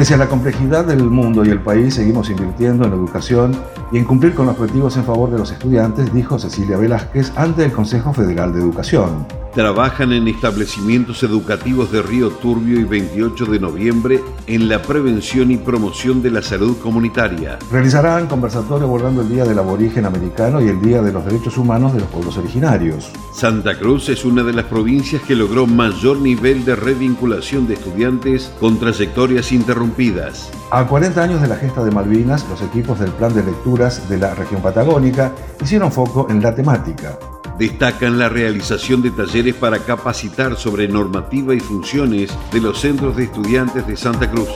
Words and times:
Pese 0.00 0.14
a 0.14 0.16
la 0.16 0.30
complejidad 0.30 0.86
del 0.86 1.02
mundo 1.02 1.44
y 1.44 1.50
el 1.50 1.60
país, 1.60 1.96
seguimos 1.96 2.30
invirtiendo 2.30 2.86
en 2.86 2.94
educación 2.94 3.54
y 3.92 3.98
en 3.98 4.04
cumplir 4.04 4.34
con 4.34 4.46
los 4.46 4.58
objetivos 4.58 4.96
en 4.96 5.04
favor 5.04 5.30
de 5.30 5.38
los 5.38 5.50
estudiantes, 5.50 6.12
dijo 6.12 6.38
Cecilia 6.38 6.76
Velázquez 6.76 7.32
ante 7.36 7.64
el 7.64 7.72
Consejo 7.72 8.12
Federal 8.12 8.52
de 8.52 8.60
Educación. 8.60 9.26
Trabajan 9.54 10.12
en 10.12 10.28
establecimientos 10.28 11.24
educativos 11.24 11.90
de 11.90 12.02
Río 12.02 12.30
Turbio 12.30 12.78
y 12.78 12.84
28 12.84 13.46
de 13.46 13.58
noviembre 13.58 14.20
en 14.46 14.68
la 14.68 14.80
prevención 14.80 15.50
y 15.50 15.56
promoción 15.56 16.22
de 16.22 16.30
la 16.30 16.40
salud 16.40 16.76
comunitaria. 16.78 17.58
Realizarán 17.72 18.28
conversatorio 18.28 18.86
abordando 18.86 19.22
el 19.22 19.28
Día 19.28 19.44
del 19.44 19.58
Aborigen 19.58 20.06
Americano 20.06 20.60
y 20.60 20.68
el 20.68 20.80
Día 20.80 21.02
de 21.02 21.12
los 21.12 21.24
Derechos 21.24 21.58
Humanos 21.58 21.92
de 21.92 21.98
los 21.98 22.08
Pueblos 22.10 22.38
Originarios. 22.38 23.10
Santa 23.34 23.76
Cruz 23.76 24.08
es 24.08 24.24
una 24.24 24.44
de 24.44 24.52
las 24.52 24.66
provincias 24.66 25.22
que 25.22 25.34
logró 25.34 25.66
mayor 25.66 26.18
nivel 26.18 26.64
de 26.64 26.76
revinculación 26.76 27.66
de 27.66 27.74
estudiantes 27.74 28.52
con 28.60 28.78
trayectorias 28.78 29.50
interrumpidas. 29.50 30.52
A 30.70 30.86
40 30.86 31.20
años 31.20 31.42
de 31.42 31.48
la 31.48 31.56
gesta 31.56 31.82
de 31.82 31.90
Malvinas, 31.90 32.48
los 32.48 32.62
equipos 32.62 33.00
del 33.00 33.10
Plan 33.10 33.34
de 33.34 33.42
De 33.80 34.18
la 34.18 34.34
región 34.34 34.60
patagónica 34.60 35.32
hicieron 35.62 35.90
foco 35.90 36.26
en 36.28 36.42
la 36.42 36.54
temática. 36.54 37.18
Destacan 37.58 38.18
la 38.18 38.28
realización 38.28 39.00
de 39.00 39.10
talleres 39.10 39.54
para 39.54 39.78
capacitar 39.78 40.56
sobre 40.56 40.86
normativa 40.86 41.54
y 41.54 41.60
funciones 41.60 42.30
de 42.52 42.60
los 42.60 42.78
centros 42.78 43.16
de 43.16 43.24
estudiantes 43.24 43.86
de 43.86 43.96
Santa 43.96 44.30
Cruz. 44.30 44.50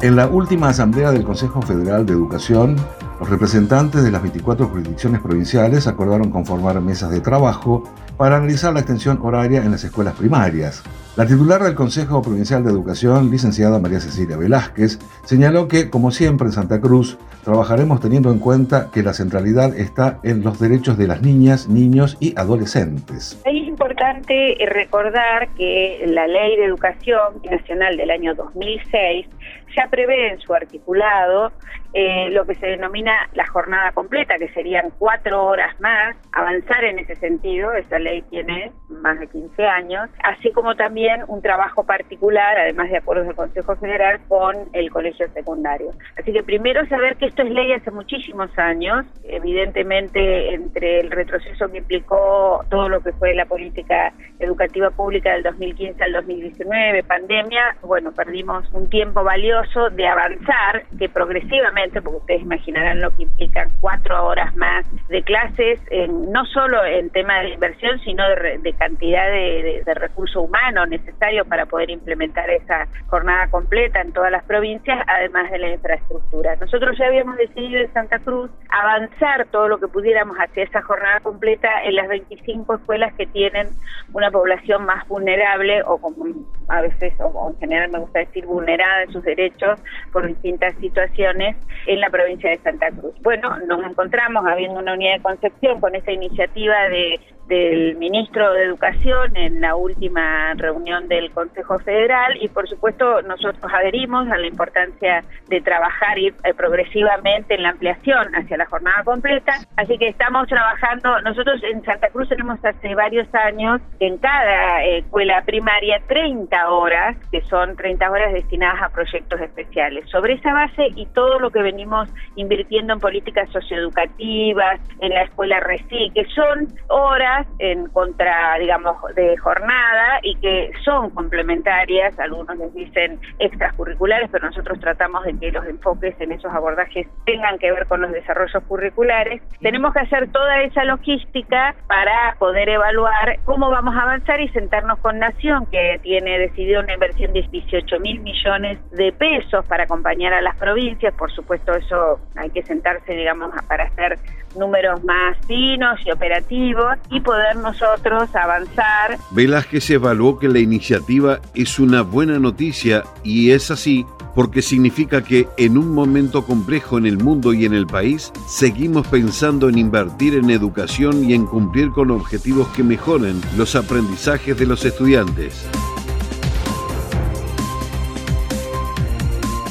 En 0.00 0.16
la 0.16 0.26
última 0.26 0.70
asamblea 0.70 1.12
del 1.12 1.22
Consejo 1.22 1.62
Federal 1.62 2.04
de 2.04 2.14
Educación, 2.14 2.74
los 3.22 3.30
representantes 3.30 4.02
de 4.02 4.10
las 4.10 4.20
24 4.20 4.66
jurisdicciones 4.66 5.20
provinciales 5.20 5.86
acordaron 5.86 6.32
conformar 6.32 6.80
mesas 6.80 7.08
de 7.12 7.20
trabajo 7.20 7.84
para 8.16 8.36
analizar 8.36 8.72
la 8.72 8.80
extensión 8.80 9.20
horaria 9.22 9.62
en 9.62 9.70
las 9.70 9.84
escuelas 9.84 10.16
primarias. 10.16 10.82
La 11.16 11.24
titular 11.24 11.62
del 11.62 11.76
Consejo 11.76 12.20
Provincial 12.20 12.64
de 12.64 12.72
Educación, 12.72 13.30
licenciada 13.30 13.78
María 13.78 14.00
Cecilia 14.00 14.36
Velázquez, 14.36 14.98
señaló 15.24 15.68
que, 15.68 15.88
como 15.88 16.10
siempre 16.10 16.48
en 16.48 16.52
Santa 16.52 16.80
Cruz, 16.80 17.16
trabajaremos 17.44 18.00
teniendo 18.00 18.32
en 18.32 18.40
cuenta 18.40 18.90
que 18.92 19.04
la 19.04 19.12
centralidad 19.12 19.76
está 19.76 20.18
en 20.24 20.42
los 20.42 20.58
derechos 20.58 20.98
de 20.98 21.06
las 21.06 21.22
niñas, 21.22 21.68
niños 21.68 22.16
y 22.18 22.36
adolescentes. 22.36 23.40
Es 23.44 23.54
importante 23.54 24.56
recordar 24.68 25.48
que 25.50 26.02
la 26.08 26.26
Ley 26.26 26.56
de 26.56 26.64
Educación 26.64 27.40
Nacional 27.48 27.96
del 27.96 28.10
año 28.10 28.34
2006 28.34 29.28
ya 29.76 29.86
prevé 29.88 30.32
en 30.32 30.40
su 30.40 30.52
articulado 30.52 31.52
eh, 31.94 32.30
lo 32.30 32.46
que 32.46 32.54
se 32.54 32.66
denomina 32.66 33.12
la 33.34 33.46
jornada 33.46 33.92
completa, 33.92 34.38
que 34.38 34.48
serían 34.52 34.90
cuatro 34.98 35.44
horas 35.44 35.78
más, 35.80 36.16
avanzar 36.32 36.84
en 36.84 36.98
ese 36.98 37.16
sentido, 37.16 37.72
esa 37.72 37.98
ley 37.98 38.22
tiene 38.30 38.72
más 38.88 39.18
de 39.18 39.26
15 39.26 39.64
años, 39.64 40.08
así 40.24 40.50
como 40.52 40.74
también 40.74 41.22
un 41.28 41.42
trabajo 41.42 41.84
particular, 41.84 42.58
además 42.58 42.90
de 42.90 42.98
acuerdos 42.98 43.26
del 43.26 43.36
Consejo 43.36 43.76
Federal, 43.76 44.20
con 44.28 44.56
el 44.72 44.90
colegio 44.90 45.28
secundario. 45.32 45.90
Así 46.18 46.32
que 46.32 46.42
primero 46.42 46.86
saber 46.86 47.16
que 47.16 47.26
esto 47.26 47.42
es 47.42 47.50
ley 47.50 47.72
hace 47.72 47.90
muchísimos 47.90 48.50
años, 48.58 49.04
evidentemente 49.24 50.54
entre 50.54 51.00
el 51.00 51.10
retroceso 51.10 51.68
que 51.68 51.78
implicó 51.78 52.64
todo 52.70 52.88
lo 52.88 53.00
que 53.00 53.12
fue 53.12 53.34
la 53.34 53.46
política 53.46 54.12
educativa 54.38 54.90
pública 54.90 55.32
del 55.32 55.42
2015 55.42 56.02
al 56.02 56.12
2019, 56.12 57.02
pandemia, 57.04 57.76
bueno, 57.82 58.12
perdimos 58.12 58.68
un 58.72 58.88
tiempo 58.88 59.22
valioso 59.22 59.90
de 59.90 60.06
avanzar, 60.06 60.84
que 60.98 61.08
progresivamente, 61.08 61.81
porque 61.90 62.18
ustedes 62.18 62.42
imaginarán 62.42 63.00
lo 63.00 63.10
que 63.16 63.24
implican 63.24 63.70
cuatro 63.80 64.26
horas 64.26 64.54
más 64.56 64.86
de 65.08 65.22
clases, 65.22 65.80
no 66.08 66.44
solo 66.46 66.84
en 66.84 67.10
tema 67.10 67.40
de 67.40 67.50
inversión, 67.50 67.98
sino 68.00 68.28
de, 68.28 68.58
de 68.58 68.72
cantidad 68.74 69.26
de, 69.30 69.82
de, 69.84 69.94
recurso 69.94 70.42
humano 70.42 70.86
necesario 70.86 71.44
para 71.44 71.66
poder 71.66 71.90
implementar 71.90 72.48
esa 72.50 72.86
jornada 73.06 73.48
completa 73.48 74.00
en 74.00 74.12
todas 74.12 74.30
las 74.30 74.44
provincias, 74.44 74.98
además 75.06 75.50
de 75.50 75.58
la 75.58 75.70
infraestructura. 75.70 76.56
Nosotros 76.56 76.96
ya 76.98 77.06
habíamos 77.06 77.36
decidido 77.36 77.80
en 77.80 77.92
Santa 77.92 78.18
Cruz 78.20 78.50
avanzar 78.68 79.46
todo 79.46 79.68
lo 79.68 79.78
que 79.78 79.88
pudiéramos 79.88 80.36
hacia 80.38 80.64
esa 80.64 80.82
jornada 80.82 81.20
completa 81.20 81.68
en 81.84 81.96
las 81.96 82.08
25 82.08 82.74
escuelas 82.74 83.12
que 83.14 83.26
tienen 83.26 83.68
una 84.12 84.30
población 84.30 84.84
más 84.84 85.06
vulnerable 85.08 85.82
o 85.84 85.98
como 85.98 86.26
a 86.68 86.80
veces, 86.80 87.12
o 87.20 87.50
en 87.50 87.58
general 87.58 87.90
me 87.90 87.98
gusta 87.98 88.20
decir 88.20 88.46
vulnerada 88.46 89.02
en 89.02 89.12
sus 89.12 89.22
derechos 89.24 89.80
por 90.12 90.26
distintas 90.26 90.74
situaciones 90.76 91.56
en 91.86 92.00
la 92.00 92.10
provincia 92.10 92.50
de 92.50 92.58
Santa 92.58 92.90
Cruz. 92.90 93.14
Bueno, 93.22 93.56
nos 93.66 93.84
encontramos 93.84 94.44
habiendo 94.46 94.80
una 94.80 94.94
unidad 94.94 95.14
de 95.14 95.22
concepción 95.22 95.80
con 95.80 95.94
esta 95.94 96.12
iniciativa 96.12 96.88
de 96.88 97.20
del 97.48 97.96
ministro 97.96 98.52
de 98.52 98.64
Educación 98.64 99.36
en 99.36 99.60
la 99.60 99.74
última 99.74 100.54
reunión 100.54 101.08
del 101.08 101.30
Consejo 101.32 101.78
Federal 101.80 102.36
y 102.40 102.48
por 102.48 102.68
supuesto 102.68 103.22
nosotros 103.22 103.72
adherimos 103.72 104.28
a 104.28 104.38
la 104.38 104.46
importancia 104.46 105.24
de 105.48 105.60
trabajar 105.60 106.18
ir 106.18 106.34
eh, 106.44 106.54
progresivamente 106.54 107.54
en 107.54 107.62
la 107.62 107.70
ampliación 107.70 108.34
hacia 108.34 108.56
la 108.56 108.66
jornada 108.66 109.02
completa, 109.04 109.54
así 109.76 109.98
que 109.98 110.08
estamos 110.08 110.46
trabajando, 110.48 111.20
nosotros 111.22 111.62
en 111.64 111.84
Santa 111.84 112.08
Cruz 112.10 112.28
tenemos 112.28 112.58
hace 112.64 112.94
varios 112.94 113.26
años 113.34 113.80
en 114.00 114.18
cada 114.18 114.84
eh, 114.84 114.98
escuela 114.98 115.42
primaria 115.44 116.00
30 116.06 116.70
horas, 116.70 117.16
que 117.30 117.40
son 117.42 117.76
30 117.76 118.10
horas 118.10 118.32
destinadas 118.32 118.82
a 118.82 118.88
proyectos 118.88 119.40
especiales. 119.40 120.08
Sobre 120.10 120.34
esa 120.34 120.52
base 120.52 120.88
y 120.94 121.06
todo 121.06 121.38
lo 121.38 121.50
que 121.50 121.62
venimos 121.62 122.08
invirtiendo 122.36 122.92
en 122.92 123.00
políticas 123.00 123.50
socioeducativas, 123.50 124.80
en 125.00 125.10
la 125.10 125.22
escuela 125.22 125.60
RECI, 125.60 126.10
que 126.14 126.24
son 126.26 126.68
horas 126.88 127.31
en 127.58 127.86
contra, 127.88 128.56
digamos, 128.58 128.96
de 129.14 129.36
jornada 129.38 130.18
y 130.22 130.34
que 130.36 130.70
son 130.84 131.10
complementarias, 131.10 132.18
algunos 132.18 132.56
les 132.56 132.74
dicen 132.74 133.20
extracurriculares, 133.38 134.28
pero 134.30 134.46
nosotros 134.46 134.78
tratamos 134.80 135.24
de 135.24 135.38
que 135.38 135.52
los 135.52 135.64
enfoques 135.66 136.14
en 136.20 136.32
esos 136.32 136.52
abordajes 136.52 137.06
tengan 137.24 137.58
que 137.58 137.72
ver 137.72 137.86
con 137.86 138.00
los 138.02 138.12
desarrollos 138.12 138.62
curriculares. 138.64 139.42
Tenemos 139.60 139.92
que 139.92 140.00
hacer 140.00 140.30
toda 140.30 140.62
esa 140.62 140.84
logística 140.84 141.74
para 141.86 142.36
poder 142.38 142.68
evaluar 142.68 143.38
cómo 143.44 143.70
vamos 143.70 143.94
a 143.96 144.02
avanzar 144.02 144.40
y 144.40 144.48
sentarnos 144.48 144.98
con 145.00 145.18
Nación, 145.18 145.66
que 145.66 146.00
tiene 146.02 146.38
decidido 146.38 146.80
una 146.80 146.94
inversión 146.94 147.32
de 147.32 147.42
18 147.42 148.00
mil 148.00 148.20
millones 148.20 148.78
de 148.90 149.12
pesos 149.12 149.64
para 149.66 149.84
acompañar 149.84 150.32
a 150.32 150.42
las 150.42 150.56
provincias. 150.56 151.14
Por 151.14 151.30
supuesto, 151.32 151.72
eso 151.72 152.20
hay 152.36 152.50
que 152.50 152.62
sentarse, 152.62 153.12
digamos, 153.14 153.50
para 153.68 153.84
hacer 153.84 154.18
números 154.56 155.02
más 155.04 155.36
finos 155.46 155.98
y 156.04 156.10
operativos 156.10 156.98
y 157.10 157.20
poder 157.22 157.56
nosotros 157.56 158.34
avanzar. 158.34 159.18
Velázquez 159.30 159.90
evaluó 159.90 160.38
que 160.38 160.48
la 160.48 160.58
iniciativa 160.58 161.40
es 161.54 161.78
una 161.78 162.02
buena 162.02 162.38
noticia 162.38 163.04
y 163.22 163.50
es 163.50 163.70
así 163.70 164.06
porque 164.34 164.62
significa 164.62 165.22
que 165.22 165.48
en 165.56 165.76
un 165.76 165.92
momento 165.92 166.44
complejo 166.44 166.98
en 166.98 167.06
el 167.06 167.18
mundo 167.18 167.52
y 167.52 167.64
en 167.64 167.74
el 167.74 167.86
país, 167.86 168.32
seguimos 168.48 169.06
pensando 169.06 169.68
en 169.68 169.78
invertir 169.78 170.34
en 170.34 170.50
educación 170.50 171.28
y 171.28 171.34
en 171.34 171.46
cumplir 171.46 171.90
con 171.90 172.10
objetivos 172.10 172.68
que 172.68 172.82
mejoren 172.82 173.40
los 173.56 173.74
aprendizajes 173.76 174.56
de 174.58 174.66
los 174.66 174.84
estudiantes. 174.84 175.66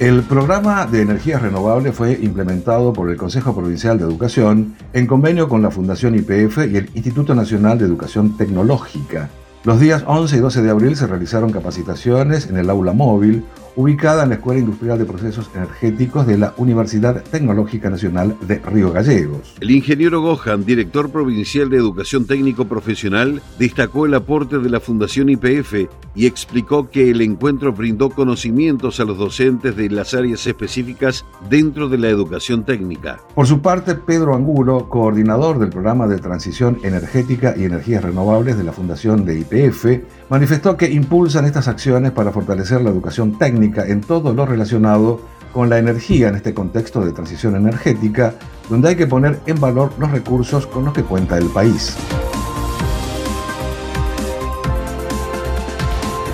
El 0.02 0.24
programa 0.24 0.88
de 0.88 1.04
energías 1.04 1.44
renovables 1.44 1.94
fue 1.94 2.14
implementado 2.20 2.92
por 2.92 3.12
el 3.12 3.18
Consejo 3.18 3.54
Provincial 3.54 4.00
de 4.00 4.06
Educación 4.06 4.74
en 4.94 5.06
convenio 5.06 5.48
con 5.48 5.62
la 5.62 5.70
Fundación 5.70 6.16
IPF 6.16 6.58
y 6.72 6.78
el 6.78 6.90
Instituto 6.96 7.36
Nacional 7.36 7.78
de 7.78 7.86
Educación 7.86 8.36
Tecnológica. 8.36 9.30
Los 9.64 9.80
días 9.80 10.04
11 10.08 10.38
y 10.38 10.40
12 10.40 10.64
de 10.64 10.70
abril 10.72 10.96
se 10.96 11.06
realizaron 11.06 11.52
capacitaciones 11.52 12.48
en 12.48 12.58
el 12.58 12.72
aula 12.72 12.94
móvil, 12.94 13.46
ubicada 13.76 14.24
en 14.24 14.30
la 14.30 14.36
Escuela 14.36 14.60
Industrial 14.60 14.98
de 14.98 15.06
Procesos 15.06 15.50
Energéticos 15.56 16.28
de 16.28 16.38
la 16.38 16.54
Universidad 16.58 17.24
Tecnológica 17.24 17.90
Nacional 17.90 18.36
de 18.42 18.60
Río 18.60 18.92
Gallegos. 18.92 19.56
El 19.60 19.72
ingeniero 19.72 20.22
Gohan, 20.22 20.66
director 20.66 21.10
provincial 21.10 21.70
de 21.70 21.78
Educación 21.78 22.26
Técnico 22.26 22.66
Profesional, 22.66 23.42
destacó 23.58 24.06
el 24.06 24.14
aporte 24.14 24.60
de 24.60 24.70
la 24.70 24.80
Fundación 24.80 25.30
IPF 25.30 25.88
y 26.16 26.26
explicó 26.26 26.90
que 26.90 27.10
el 27.10 27.22
encuentro 27.22 27.72
brindó 27.72 28.10
conocimientos 28.10 29.00
a 29.00 29.06
los 29.06 29.18
docentes 29.18 29.76
de 29.76 29.90
las 29.90 30.14
áreas 30.14 30.46
específicas 30.46 31.26
dentro 31.50 31.88
de 31.88 31.98
la 31.98 32.10
educación 32.10 32.64
técnica. 32.64 33.20
Por 33.36 33.48
su 33.48 33.62
parte, 33.62 33.96
Pedro 33.96 34.36
Angulo, 34.36 34.90
coordinador 34.90 35.60
del 35.60 35.70
programa 35.70 36.08
de 36.08 36.18
transición 36.18 36.80
energética 36.84 37.54
y 37.58 37.64
energías 37.64 38.04
renovables 38.04 38.58
de 38.58 38.64
la 38.64 38.74
Fundación 38.74 39.26
de 39.26 39.40
IPF, 39.40 39.86
manifestó 40.32 40.78
que 40.78 40.90
impulsan 40.90 41.44
estas 41.44 41.68
acciones 41.68 42.14
para 42.14 42.32
fortalecer 42.32 42.82
la 42.82 42.90
educación 42.90 43.38
técnica 43.38 43.86
en 43.86 44.00
todo 44.00 44.34
lo 44.34 44.46
relacionado 44.46 45.20
con 45.52 45.70
la 45.70 45.78
energía 45.78 46.30
en 46.30 46.36
este 46.36 46.54
contexto 46.54 47.04
de 47.04 47.12
transición 47.12 47.58
energética, 47.58 48.36
donde 48.70 48.88
hay 48.88 48.96
que 48.96 49.08
poner 49.08 49.42
en 49.46 49.60
valor 49.60 49.92
los 50.00 50.10
recursos 50.10 50.66
con 50.66 50.86
los 50.86 50.94
que 50.94 51.04
cuenta 51.04 51.38
el 51.38 51.48
país. 51.48 51.98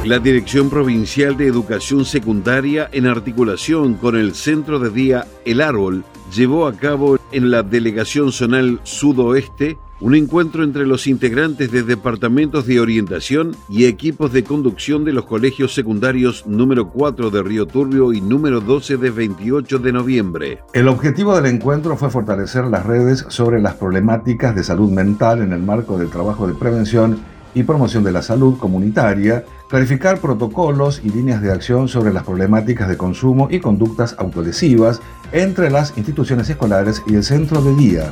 La 0.05 0.19
Dirección 0.19 0.69
Provincial 0.69 1.35
de 1.35 1.47
Educación 1.47 2.05
Secundaria, 2.05 2.89
en 2.91 3.07
articulación 3.07 3.95
con 3.95 4.15
el 4.15 4.35
Centro 4.35 4.77
de 4.77 4.91
Día 4.91 5.25
El 5.43 5.59
Árbol, 5.59 6.05
llevó 6.31 6.67
a 6.67 6.73
cabo 6.73 7.17
en 7.31 7.49
la 7.49 7.63
Delegación 7.63 8.31
Zonal 8.31 8.79
Sudoeste 8.83 9.79
un 9.99 10.15
encuentro 10.15 10.63
entre 10.63 10.85
los 10.85 11.07
integrantes 11.07 11.71
de 11.71 11.83
departamentos 11.83 12.67
de 12.67 12.79
orientación 12.79 13.55
y 13.69 13.85
equipos 13.85 14.31
de 14.31 14.43
conducción 14.43 15.03
de 15.03 15.13
los 15.13 15.25
colegios 15.25 15.73
secundarios 15.73 16.45
número 16.45 16.89
4 16.89 17.31
de 17.31 17.43
Río 17.43 17.65
Turbio 17.65 18.13
y 18.13 18.21
número 18.21 18.61
12 18.61 18.97
de 18.97 19.09
28 19.09 19.79
de 19.79 19.91
noviembre. 19.91 20.59
El 20.73 20.87
objetivo 20.87 21.35
del 21.35 21.47
encuentro 21.47 21.97
fue 21.97 22.11
fortalecer 22.11 22.65
las 22.65 22.85
redes 22.85 23.25
sobre 23.29 23.61
las 23.61 23.75
problemáticas 23.75 24.55
de 24.55 24.63
salud 24.63 24.91
mental 24.91 25.41
en 25.41 25.51
el 25.53 25.63
marco 25.63 25.97
del 25.97 26.09
trabajo 26.09 26.47
de 26.47 26.53
prevención 26.53 27.19
y 27.55 27.63
promoción 27.63 28.03
de 28.03 28.11
la 28.11 28.21
salud 28.21 28.57
comunitaria, 28.59 29.45
clarificar 29.67 30.19
protocolos 30.19 31.01
y 31.03 31.09
líneas 31.09 31.41
de 31.41 31.51
acción 31.51 31.87
sobre 31.87 32.13
las 32.13 32.23
problemáticas 32.23 32.87
de 32.87 32.97
consumo 32.97 33.47
y 33.49 33.59
conductas 33.59 34.15
autolesivas 34.19 35.01
entre 35.31 35.71
las 35.71 35.97
instituciones 35.97 36.49
escolares 36.49 37.01
y 37.07 37.15
el 37.15 37.23
centro 37.23 37.63
de 37.63 37.75
día. 37.75 38.11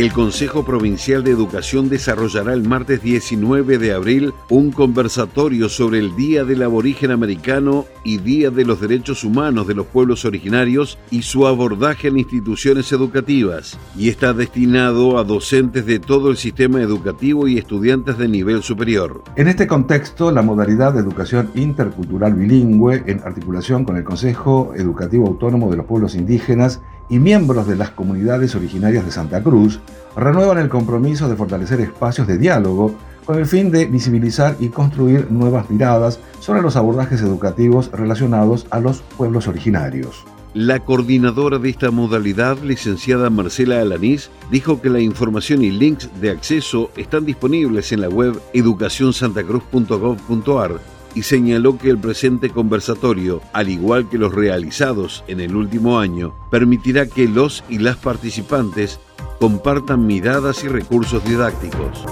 El 0.00 0.14
Consejo 0.14 0.64
Provincial 0.64 1.22
de 1.22 1.30
Educación 1.30 1.90
desarrollará 1.90 2.54
el 2.54 2.66
martes 2.66 3.02
19 3.02 3.76
de 3.76 3.92
abril 3.92 4.32
un 4.48 4.70
conversatorio 4.70 5.68
sobre 5.68 5.98
el 5.98 6.16
Día 6.16 6.42
del 6.42 6.62
Aborigen 6.62 7.10
Americano 7.10 7.84
y 8.02 8.16
Día 8.16 8.48
de 8.50 8.64
los 8.64 8.80
Derechos 8.80 9.24
Humanos 9.24 9.66
de 9.66 9.74
los 9.74 9.84
Pueblos 9.84 10.24
Originarios 10.24 10.98
y 11.10 11.20
su 11.20 11.46
abordaje 11.46 12.08
en 12.08 12.16
instituciones 12.16 12.90
educativas, 12.92 13.78
y 13.94 14.08
está 14.08 14.32
destinado 14.32 15.18
a 15.18 15.24
docentes 15.24 15.84
de 15.84 15.98
todo 15.98 16.30
el 16.30 16.38
sistema 16.38 16.80
educativo 16.80 17.46
y 17.46 17.58
estudiantes 17.58 18.16
de 18.16 18.28
nivel 18.28 18.62
superior. 18.62 19.22
En 19.36 19.48
este 19.48 19.66
contexto, 19.66 20.30
la 20.30 20.40
modalidad 20.40 20.94
de 20.94 21.00
educación 21.00 21.50
intercultural 21.54 22.32
bilingüe, 22.32 23.02
en 23.04 23.20
articulación 23.22 23.84
con 23.84 23.98
el 23.98 24.04
Consejo 24.04 24.72
Educativo 24.74 25.26
Autónomo 25.26 25.70
de 25.70 25.76
los 25.76 25.84
Pueblos 25.84 26.14
Indígenas 26.14 26.80
y 27.10 27.18
miembros 27.18 27.66
de 27.66 27.76
las 27.76 27.90
comunidades 27.90 28.54
originarias 28.54 29.04
de 29.04 29.10
Santa 29.10 29.42
Cruz, 29.42 29.80
renuevan 30.16 30.56
el 30.58 30.70
compromiso 30.70 31.28
de 31.28 31.36
fortalecer 31.36 31.80
espacios 31.80 32.26
de 32.26 32.38
diálogo 32.38 32.94
con 33.26 33.38
el 33.38 33.44
fin 33.46 33.70
de 33.70 33.84
visibilizar 33.86 34.56
y 34.58 34.68
construir 34.68 35.30
nuevas 35.30 35.68
miradas 35.68 36.18
sobre 36.40 36.62
los 36.62 36.76
abordajes 36.76 37.20
educativos 37.20 37.90
relacionados 37.92 38.66
a 38.70 38.80
los 38.80 39.02
pueblos 39.02 39.48
originarios. 39.48 40.24
La 40.54 40.80
coordinadora 40.80 41.58
de 41.58 41.68
esta 41.70 41.92
modalidad, 41.92 42.58
licenciada 42.58 43.30
Marcela 43.30 43.80
Alanís, 43.80 44.32
dijo 44.50 44.80
que 44.80 44.90
la 44.90 44.98
información 44.98 45.62
y 45.62 45.70
links 45.70 46.10
de 46.20 46.30
acceso 46.30 46.90
están 46.96 47.24
disponibles 47.24 47.92
en 47.92 48.00
la 48.00 48.08
web 48.08 48.36
educacionsantacruz.gov.ar 48.52 50.99
y 51.14 51.22
señaló 51.22 51.78
que 51.78 51.90
el 51.90 51.98
presente 51.98 52.50
conversatorio, 52.50 53.40
al 53.52 53.68
igual 53.68 54.08
que 54.08 54.18
los 54.18 54.34
realizados 54.34 55.24
en 55.26 55.40
el 55.40 55.56
último 55.56 55.98
año, 55.98 56.34
permitirá 56.50 57.06
que 57.06 57.28
los 57.28 57.64
y 57.68 57.78
las 57.78 57.96
participantes 57.96 59.00
compartan 59.38 60.06
miradas 60.06 60.64
y 60.64 60.68
recursos 60.68 61.24
didácticos. 61.24 62.04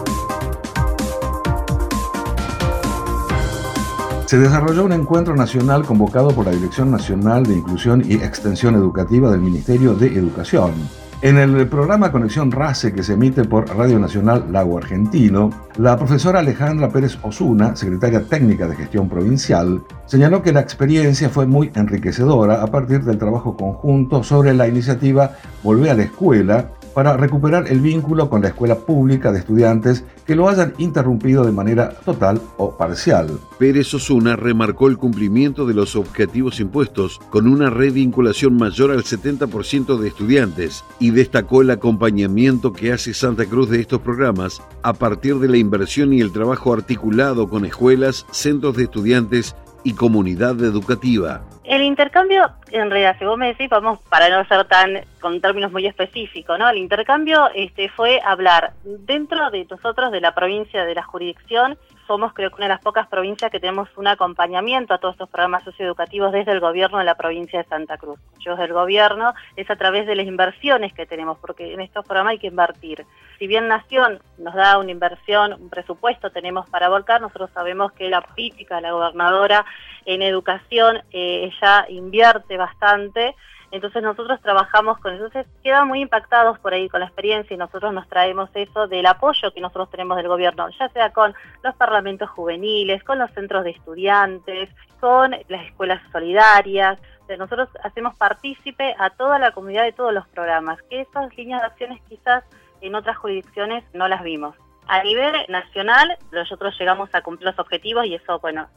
Se 4.28 4.38
desarrolló 4.38 4.84
un 4.84 4.92
encuentro 4.92 5.34
nacional 5.34 5.86
convocado 5.86 6.28
por 6.28 6.44
la 6.44 6.52
Dirección 6.52 6.90
Nacional 6.90 7.44
de 7.44 7.54
Inclusión 7.54 8.02
y 8.06 8.16
Extensión 8.16 8.74
Educativa 8.74 9.30
del 9.30 9.40
Ministerio 9.40 9.94
de 9.94 10.08
Educación. 10.08 10.72
En 11.20 11.36
el 11.36 11.66
programa 11.66 12.12
Conexión 12.12 12.52
RACE 12.52 12.92
que 12.92 13.02
se 13.02 13.14
emite 13.14 13.42
por 13.42 13.76
Radio 13.76 13.98
Nacional 13.98 14.52
Lago 14.52 14.78
Argentino, 14.78 15.50
la 15.76 15.96
profesora 15.96 16.38
Alejandra 16.38 16.90
Pérez 16.90 17.18
Osuna, 17.22 17.74
secretaria 17.74 18.22
técnica 18.22 18.68
de 18.68 18.76
gestión 18.76 19.08
provincial, 19.08 19.82
señaló 20.06 20.44
que 20.44 20.52
la 20.52 20.60
experiencia 20.60 21.28
fue 21.28 21.44
muy 21.44 21.72
enriquecedora 21.74 22.62
a 22.62 22.68
partir 22.68 23.02
del 23.02 23.18
trabajo 23.18 23.56
conjunto 23.56 24.22
sobre 24.22 24.54
la 24.54 24.68
iniciativa 24.68 25.32
Volver 25.64 25.90
a 25.90 25.94
la 25.94 26.04
Escuela, 26.04 26.70
para 26.98 27.16
recuperar 27.16 27.68
el 27.68 27.78
vínculo 27.78 28.28
con 28.28 28.42
la 28.42 28.48
escuela 28.48 28.74
pública 28.74 29.30
de 29.30 29.38
estudiantes 29.38 30.04
que 30.26 30.34
lo 30.34 30.48
hayan 30.48 30.74
interrumpido 30.78 31.44
de 31.44 31.52
manera 31.52 31.90
total 31.90 32.42
o 32.56 32.76
parcial. 32.76 33.38
Pérez 33.56 33.94
Osuna 33.94 34.34
remarcó 34.34 34.88
el 34.88 34.98
cumplimiento 34.98 35.64
de 35.64 35.74
los 35.74 35.94
objetivos 35.94 36.58
impuestos 36.58 37.20
con 37.30 37.46
una 37.46 37.70
revinculación 37.70 38.56
mayor 38.56 38.90
al 38.90 39.04
70% 39.04 39.96
de 39.96 40.08
estudiantes 40.08 40.84
y 40.98 41.12
destacó 41.12 41.62
el 41.62 41.70
acompañamiento 41.70 42.72
que 42.72 42.92
hace 42.92 43.14
Santa 43.14 43.46
Cruz 43.46 43.70
de 43.70 43.78
estos 43.78 44.00
programas 44.00 44.60
a 44.82 44.92
partir 44.92 45.38
de 45.38 45.46
la 45.46 45.56
inversión 45.56 46.12
y 46.12 46.20
el 46.20 46.32
trabajo 46.32 46.72
articulado 46.72 47.48
con 47.48 47.64
escuelas, 47.64 48.26
centros 48.32 48.76
de 48.76 48.82
estudiantes 48.82 49.54
y 49.84 49.92
comunidad 49.92 50.60
educativa. 50.64 51.44
El 51.68 51.82
intercambio, 51.82 52.50
en 52.70 52.90
realidad, 52.90 53.16
si 53.18 53.26
me 53.36 53.48
decís, 53.48 53.68
vamos, 53.68 53.98
para 54.08 54.30
no 54.30 54.42
ser 54.46 54.64
tan, 54.64 55.02
con 55.20 55.38
términos 55.42 55.70
muy 55.70 55.86
específicos, 55.86 56.58
¿no? 56.58 56.66
El 56.66 56.78
intercambio 56.78 57.50
este, 57.54 57.90
fue 57.90 58.22
hablar 58.24 58.72
dentro 58.84 59.50
de 59.50 59.66
nosotros, 59.66 60.10
de 60.10 60.22
la 60.22 60.34
provincia, 60.34 60.86
de 60.86 60.94
la 60.94 61.02
jurisdicción, 61.02 61.76
somos 62.08 62.32
creo 62.32 62.48
que 62.48 62.56
una 62.56 62.64
de 62.64 62.74
las 62.74 62.80
pocas 62.80 63.06
provincias 63.06 63.52
que 63.52 63.60
tenemos 63.60 63.90
un 63.96 64.06
acompañamiento 64.06 64.94
a 64.94 64.98
todos 64.98 65.14
estos 65.14 65.28
programas 65.28 65.62
socioeducativos 65.62 66.32
desde 66.32 66.52
el 66.52 66.60
gobierno 66.60 66.96
de 66.96 67.04
la 67.04 67.16
provincia 67.16 67.62
de 67.62 67.68
Santa 67.68 67.98
Cruz. 67.98 68.18
Yo 68.38 68.52
desde 68.52 68.64
el 68.64 68.72
gobierno 68.72 69.34
es 69.56 69.70
a 69.70 69.76
través 69.76 70.06
de 70.06 70.16
las 70.16 70.26
inversiones 70.26 70.94
que 70.94 71.04
tenemos, 71.04 71.36
porque 71.38 71.74
en 71.74 71.82
estos 71.82 72.06
programas 72.06 72.32
hay 72.32 72.38
que 72.38 72.46
invertir. 72.46 73.04
Si 73.38 73.46
bien 73.46 73.68
Nación 73.68 74.20
nos 74.38 74.54
da 74.54 74.78
una 74.78 74.90
inversión, 74.90 75.52
un 75.52 75.68
presupuesto 75.68 76.30
tenemos 76.30 76.68
para 76.70 76.88
volcar, 76.88 77.20
nosotros 77.20 77.50
sabemos 77.52 77.92
que 77.92 78.08
la 78.08 78.22
política, 78.22 78.80
la 78.80 78.92
gobernadora 78.92 79.66
en 80.08 80.22
educación, 80.22 80.98
eh, 81.12 81.50
ella 81.52 81.86
invierte 81.88 82.56
bastante 82.56 83.34
entonces 83.70 84.02
nosotros 84.02 84.40
trabajamos 84.40 84.98
con 84.98 85.14
eso. 85.14 85.26
Entonces 85.26 85.52
quedan 85.62 85.88
muy 85.88 86.00
impactados 86.00 86.58
por 86.58 86.72
ahí 86.72 86.88
con 86.88 87.00
la 87.00 87.06
experiencia 87.06 87.54
y 87.54 87.58
nosotros 87.58 87.92
nos 87.92 88.08
traemos 88.08 88.48
eso 88.54 88.86
del 88.86 89.06
apoyo 89.06 89.52
que 89.52 89.60
nosotros 89.60 89.90
tenemos 89.90 90.16
del 90.16 90.28
gobierno, 90.28 90.68
ya 90.70 90.88
sea 90.88 91.12
con 91.12 91.34
los 91.62 91.74
parlamentos 91.74 92.30
juveniles, 92.30 93.04
con 93.04 93.18
los 93.18 93.30
centros 93.32 93.64
de 93.64 93.70
estudiantes, 93.70 94.70
con 95.00 95.32
las 95.48 95.66
escuelas 95.66 96.00
solidarias. 96.12 96.98
nosotros 97.38 97.68
hacemos 97.84 98.16
partícipe 98.16 98.94
a 98.98 99.10
toda 99.10 99.38
la 99.38 99.52
comunidad 99.52 99.84
de 99.84 99.92
todos 99.92 100.14
los 100.14 100.26
programas, 100.28 100.80
que 100.88 101.02
esas 101.02 101.36
líneas 101.36 101.60
de 101.60 101.66
acciones 101.66 102.00
quizás 102.08 102.44
en 102.80 102.94
otras 102.94 103.18
jurisdicciones 103.18 103.84
no 103.92 104.08
las 104.08 104.22
vimos. 104.22 104.54
A 104.86 105.02
nivel 105.02 105.34
nacional, 105.48 106.16
nosotros 106.32 106.74
llegamos 106.78 107.10
a 107.12 107.20
cumplir 107.20 107.50
los 107.50 107.58
objetivos 107.58 108.06
y 108.06 108.14
eso, 108.14 108.38
bueno, 108.38 108.68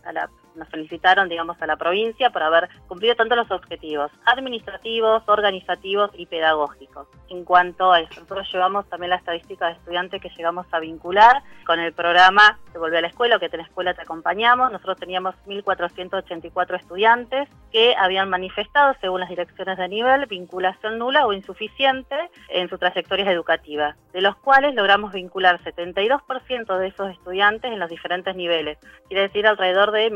nos 0.55 0.67
felicitaron, 0.69 1.29
digamos, 1.29 1.61
a 1.61 1.67
la 1.67 1.77
provincia 1.77 2.29
por 2.31 2.43
haber 2.43 2.69
cumplido 2.87 3.15
tanto 3.15 3.35
los 3.35 3.51
objetivos 3.51 4.11
administrativos, 4.25 5.23
organizativos 5.27 6.11
y 6.15 6.25
pedagógicos. 6.25 7.07
En 7.29 7.45
cuanto 7.45 7.91
a 7.91 8.01
eso, 8.01 8.21
nosotros 8.21 8.51
llevamos 8.51 8.87
también 8.89 9.11
la 9.11 9.15
estadística 9.17 9.67
de 9.67 9.73
estudiantes 9.73 10.21
que 10.21 10.29
llegamos 10.29 10.65
a 10.71 10.79
vincular 10.79 11.43
con 11.65 11.79
el 11.79 11.93
programa 11.93 12.59
de 12.73 12.79
Volver 12.79 12.99
a 12.99 13.01
la 13.01 13.07
Escuela, 13.07 13.37
o 13.37 13.39
que 13.39 13.45
en 13.45 13.57
la 13.57 13.63
escuela 13.63 13.93
te 13.93 14.01
acompañamos. 14.01 14.71
Nosotros 14.71 14.97
teníamos 14.97 15.35
1.484 15.45 16.79
estudiantes 16.79 17.47
que 17.71 17.95
habían 17.95 18.29
manifestado, 18.29 18.95
según 18.99 19.21
las 19.21 19.29
direcciones 19.29 19.77
de 19.77 19.87
nivel, 19.87 20.25
vinculación 20.25 20.97
nula 20.97 21.25
o 21.25 21.33
insuficiente 21.33 22.15
en 22.49 22.69
sus 22.69 22.79
trayectorias 22.79 23.29
educativas, 23.29 23.95
de 24.13 24.21
los 24.21 24.35
cuales 24.37 24.75
logramos 24.75 25.13
vincular 25.13 25.61
70 25.63 25.91
62% 25.91 26.77
de 26.77 26.87
esos 26.87 27.11
estudiantes 27.11 27.71
en 27.71 27.79
los 27.79 27.89
diferentes 27.89 28.35
niveles, 28.35 28.77
quiere 29.07 29.23
decir 29.23 29.47
alrededor 29.47 29.91
de 29.91 30.09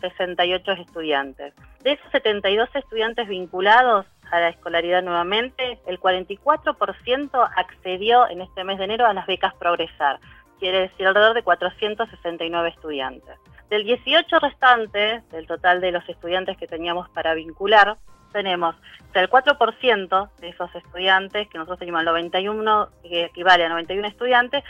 1.068 0.00 0.80
estudiantes. 0.80 1.54
De 1.82 1.92
esos 1.92 2.10
72 2.12 2.68
estudiantes 2.74 3.28
vinculados 3.28 4.06
a 4.30 4.40
la 4.40 4.48
escolaridad 4.48 5.02
nuevamente, 5.02 5.80
el 5.86 6.00
44% 6.00 7.50
accedió 7.56 8.28
en 8.28 8.40
este 8.42 8.64
mes 8.64 8.78
de 8.78 8.84
enero 8.84 9.06
a 9.06 9.14
las 9.14 9.26
becas 9.26 9.54
Progresar. 9.54 10.20
quiere 10.58 10.80
decir 10.80 11.06
alrededor 11.06 11.34
de 11.34 11.42
469 11.42 12.68
estudiantes. 12.68 13.38
Del 13.70 13.84
18 13.84 14.38
restante, 14.40 15.22
del 15.30 15.46
total 15.46 15.80
de 15.80 15.92
los 15.92 16.06
estudiantes 16.08 16.56
que 16.58 16.66
teníamos 16.66 17.08
para 17.10 17.34
vincular, 17.34 17.96
tenemos 18.32 18.76
el 19.14 19.28
4% 19.28 20.30
de 20.38 20.48
esos 20.48 20.74
estudiantes, 20.74 21.48
que 21.48 21.58
nosotros 21.58 21.78
teníamos 21.78 22.04
91, 22.04 22.88
que 23.02 23.24
equivale 23.24 23.64
a 23.64 23.68
91 23.68 24.06
estudiantes, 24.06 24.64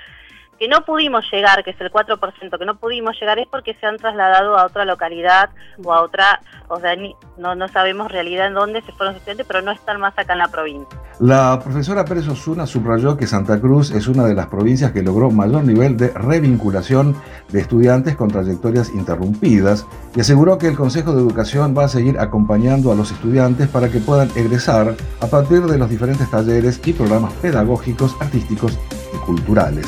que 0.60 0.68
no 0.68 0.84
pudimos 0.84 1.24
llegar, 1.32 1.64
que 1.64 1.70
es 1.70 1.80
el 1.80 1.90
4%, 1.90 2.58
que 2.58 2.64
no 2.66 2.76
pudimos 2.76 3.18
llegar 3.18 3.38
es 3.38 3.48
porque 3.48 3.74
se 3.80 3.86
han 3.86 3.96
trasladado 3.96 4.58
a 4.58 4.66
otra 4.66 4.84
localidad 4.84 5.48
o 5.82 5.94
a 5.94 6.02
otra, 6.02 6.42
o 6.68 6.78
sea, 6.78 6.94
no, 7.38 7.54
no 7.54 7.66
sabemos 7.68 8.12
realidad 8.12 8.48
en 8.48 8.54
dónde 8.54 8.82
se 8.82 8.92
fueron 8.92 9.14
los 9.14 9.16
estudiantes, 9.16 9.46
pero 9.46 9.62
no 9.62 9.72
están 9.72 9.98
más 9.98 10.12
acá 10.18 10.34
en 10.34 10.40
la 10.40 10.48
provincia. 10.48 10.98
La 11.18 11.58
profesora 11.64 12.04
Pérez 12.04 12.28
Osuna 12.28 12.66
subrayó 12.66 13.16
que 13.16 13.26
Santa 13.26 13.58
Cruz 13.58 13.90
es 13.90 14.06
una 14.06 14.26
de 14.26 14.34
las 14.34 14.48
provincias 14.48 14.92
que 14.92 15.02
logró 15.02 15.30
mayor 15.30 15.64
nivel 15.64 15.96
de 15.96 16.08
revinculación 16.08 17.16
de 17.48 17.60
estudiantes 17.60 18.16
con 18.16 18.28
trayectorias 18.28 18.90
interrumpidas 18.90 19.86
y 20.14 20.20
aseguró 20.20 20.58
que 20.58 20.68
el 20.68 20.76
Consejo 20.76 21.14
de 21.14 21.22
Educación 21.22 21.74
va 21.76 21.84
a 21.84 21.88
seguir 21.88 22.18
acompañando 22.18 22.92
a 22.92 22.94
los 22.94 23.10
estudiantes 23.12 23.66
para 23.68 23.88
que 23.88 24.00
puedan 24.00 24.28
egresar 24.36 24.94
a 25.22 25.26
partir 25.26 25.62
de 25.62 25.78
los 25.78 25.88
diferentes 25.88 26.30
talleres 26.30 26.82
y 26.84 26.92
programas 26.92 27.32
pedagógicos, 27.34 28.14
artísticos 28.20 28.78
y 29.14 29.16
culturales. 29.24 29.86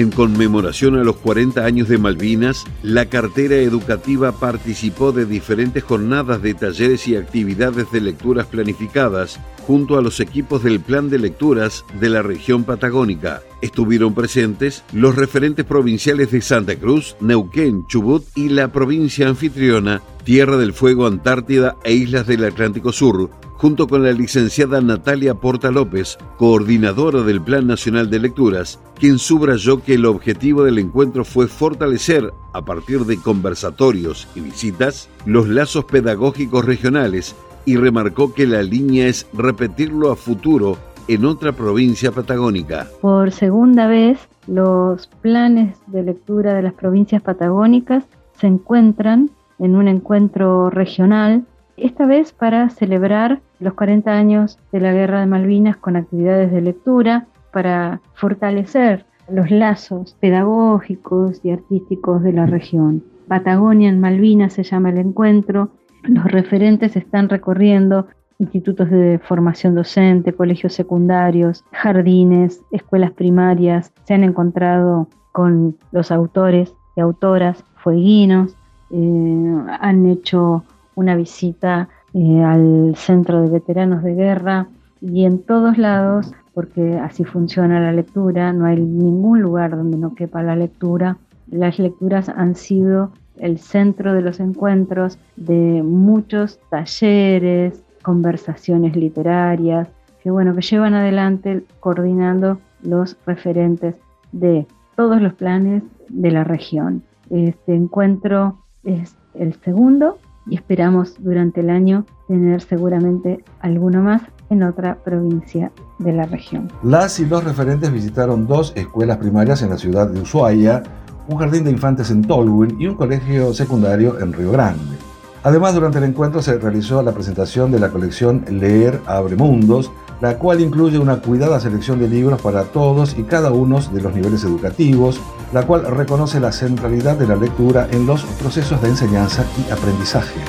En 0.00 0.10
conmemoración 0.10 0.96
a 0.96 1.04
los 1.04 1.16
40 1.16 1.62
años 1.62 1.86
de 1.90 1.98
Malvinas, 1.98 2.64
la 2.82 3.04
cartera 3.04 3.56
educativa 3.56 4.32
participó 4.32 5.12
de 5.12 5.26
diferentes 5.26 5.84
jornadas 5.84 6.40
de 6.40 6.54
talleres 6.54 7.06
y 7.06 7.16
actividades 7.16 7.92
de 7.92 8.00
lecturas 8.00 8.46
planificadas 8.46 9.38
junto 9.66 9.98
a 9.98 10.02
los 10.02 10.18
equipos 10.20 10.62
del 10.62 10.80
Plan 10.80 11.10
de 11.10 11.18
Lecturas 11.18 11.84
de 12.00 12.08
la 12.08 12.22
región 12.22 12.64
patagónica. 12.64 13.42
Estuvieron 13.60 14.14
presentes 14.14 14.84
los 14.94 15.16
referentes 15.16 15.66
provinciales 15.66 16.30
de 16.30 16.40
Santa 16.40 16.76
Cruz, 16.76 17.14
Neuquén, 17.20 17.86
Chubut 17.86 18.24
y 18.34 18.48
la 18.48 18.72
provincia 18.72 19.28
anfitriona, 19.28 20.00
Tierra 20.30 20.56
del 20.58 20.72
Fuego, 20.72 21.08
Antártida 21.08 21.74
e 21.82 21.92
Islas 21.92 22.24
del 22.24 22.44
Atlántico 22.44 22.92
Sur, 22.92 23.30
junto 23.56 23.88
con 23.88 24.04
la 24.04 24.12
licenciada 24.12 24.80
Natalia 24.80 25.34
Porta 25.34 25.72
López, 25.72 26.18
coordinadora 26.36 27.22
del 27.22 27.42
Plan 27.42 27.66
Nacional 27.66 28.10
de 28.10 28.20
Lecturas, 28.20 28.78
quien 28.96 29.18
subrayó 29.18 29.82
que 29.82 29.94
el 29.94 30.06
objetivo 30.06 30.62
del 30.62 30.78
encuentro 30.78 31.24
fue 31.24 31.48
fortalecer, 31.48 32.32
a 32.52 32.64
partir 32.64 33.06
de 33.06 33.16
conversatorios 33.16 34.28
y 34.36 34.40
visitas, 34.40 35.08
los 35.26 35.48
lazos 35.48 35.86
pedagógicos 35.86 36.64
regionales 36.64 37.34
y 37.64 37.76
remarcó 37.76 38.32
que 38.32 38.46
la 38.46 38.62
línea 38.62 39.08
es 39.08 39.26
repetirlo 39.32 40.12
a 40.12 40.16
futuro 40.16 40.78
en 41.08 41.24
otra 41.24 41.50
provincia 41.50 42.12
patagónica. 42.12 42.86
Por 43.00 43.32
segunda 43.32 43.88
vez, 43.88 44.20
los 44.46 45.08
planes 45.22 45.76
de 45.88 46.04
lectura 46.04 46.54
de 46.54 46.62
las 46.62 46.74
provincias 46.74 47.20
patagónicas 47.20 48.04
se 48.38 48.46
encuentran 48.46 49.28
en 49.60 49.76
un 49.76 49.88
encuentro 49.88 50.70
regional 50.70 51.44
esta 51.76 52.06
vez 52.06 52.32
para 52.32 52.68
celebrar 52.70 53.40
los 53.58 53.74
40 53.74 54.10
años 54.10 54.58
de 54.72 54.80
la 54.80 54.92
Guerra 54.92 55.20
de 55.20 55.26
Malvinas 55.26 55.76
con 55.76 55.96
actividades 55.96 56.50
de 56.52 56.60
lectura, 56.60 57.26
para 57.52 58.00
fortalecer 58.14 59.04
los 59.28 59.50
lazos 59.50 60.16
pedagógicos 60.20 61.40
y 61.44 61.50
artísticos 61.50 62.22
de 62.22 62.32
la 62.32 62.46
región. 62.46 63.04
Patagonia 63.28 63.88
en 63.88 64.00
Malvinas 64.00 64.54
se 64.54 64.62
llama 64.62 64.90
el 64.90 64.98
encuentro. 64.98 65.70
Los 66.02 66.24
referentes 66.24 66.96
están 66.96 67.28
recorriendo 67.28 68.06
institutos 68.38 68.90
de 68.90 69.20
formación 69.22 69.74
docente, 69.74 70.32
colegios 70.32 70.72
secundarios, 70.72 71.64
jardines, 71.72 72.62
escuelas 72.72 73.12
primarias. 73.12 73.92
Se 74.04 74.14
han 74.14 74.24
encontrado 74.24 75.08
con 75.32 75.76
los 75.92 76.10
autores 76.10 76.74
y 76.96 77.00
autoras 77.00 77.64
fueguinos, 77.76 78.56
eh, 78.90 79.56
han 79.80 80.06
hecho 80.06 80.64
una 80.94 81.16
visita 81.16 81.88
eh, 82.12 82.42
al 82.42 82.94
centro 82.96 83.42
de 83.42 83.50
veteranos 83.50 84.02
de 84.02 84.14
guerra 84.14 84.66
y 85.00 85.24
en 85.24 85.38
todos 85.42 85.78
lados, 85.78 86.32
porque 86.54 86.98
así 86.98 87.24
funciona 87.24 87.80
la 87.80 87.92
lectura, 87.92 88.52
no 88.52 88.66
hay 88.66 88.80
ningún 88.80 89.40
lugar 89.40 89.70
donde 89.70 89.96
no 89.96 90.14
quepa 90.14 90.42
la 90.42 90.56
lectura. 90.56 91.16
Las 91.50 91.78
lecturas 91.78 92.28
han 92.28 92.54
sido 92.54 93.12
el 93.38 93.58
centro 93.58 94.12
de 94.12 94.20
los 94.22 94.40
encuentros 94.40 95.18
de 95.36 95.82
muchos 95.82 96.58
talleres, 96.68 97.82
conversaciones 98.02 98.96
literarias, 98.96 99.88
que 100.22 100.30
bueno, 100.30 100.54
que 100.54 100.62
llevan 100.62 100.94
adelante 100.94 101.64
coordinando 101.80 102.60
los 102.82 103.16
referentes 103.26 103.94
de 104.32 104.66
todos 104.96 105.20
los 105.20 105.34
planes 105.34 105.82
de 106.08 106.30
la 106.30 106.44
región. 106.44 107.02
Este 107.30 107.74
encuentro 107.74 108.58
es 108.84 109.16
el 109.34 109.54
segundo 109.62 110.18
y 110.46 110.56
esperamos 110.56 111.14
durante 111.18 111.60
el 111.60 111.70
año 111.70 112.06
tener 112.28 112.62
seguramente 112.62 113.44
alguno 113.60 114.02
más 114.02 114.22
en 114.48 114.62
otra 114.62 114.96
provincia 114.96 115.70
de 115.98 116.12
la 116.12 116.26
región. 116.26 116.68
Las 116.82 117.20
y 117.20 117.26
los 117.26 117.44
referentes 117.44 117.92
visitaron 117.92 118.46
dos 118.46 118.72
escuelas 118.74 119.18
primarias 119.18 119.62
en 119.62 119.70
la 119.70 119.78
ciudad 119.78 120.08
de 120.08 120.20
Ushuaia, 120.20 120.82
un 121.28 121.36
jardín 121.36 121.64
de 121.64 121.70
infantes 121.70 122.10
en 122.10 122.22
Tolwyn 122.22 122.80
y 122.80 122.86
un 122.86 122.96
colegio 122.96 123.52
secundario 123.54 124.18
en 124.18 124.32
Río 124.32 124.52
Grande. 124.52 124.96
Además, 125.42 125.74
durante 125.74 125.98
el 125.98 126.04
encuentro 126.04 126.42
se 126.42 126.58
realizó 126.58 127.02
la 127.02 127.12
presentación 127.12 127.70
de 127.70 127.78
la 127.78 127.90
colección 127.90 128.44
Leer 128.50 129.00
Abre 129.06 129.36
Mundos, 129.36 129.90
la 130.20 130.38
cual 130.38 130.60
incluye 130.60 130.98
una 130.98 131.20
cuidada 131.20 131.60
selección 131.60 131.98
de 131.98 132.08
libros 132.08 132.40
para 132.42 132.64
todos 132.64 133.16
y 133.18 133.22
cada 133.22 133.50
uno 133.50 133.80
de 133.80 134.02
los 134.02 134.14
niveles 134.14 134.44
educativos, 134.44 135.20
la 135.52 135.66
cual 135.66 135.84
reconoce 135.86 136.40
la 136.40 136.52
centralidad 136.52 137.16
de 137.16 137.26
la 137.26 137.36
lectura 137.36 137.88
en 137.90 138.06
los 138.06 138.24
procesos 138.24 138.80
de 138.82 138.88
enseñanza 138.88 139.44
y 139.56 139.70
aprendizaje. 139.70 140.40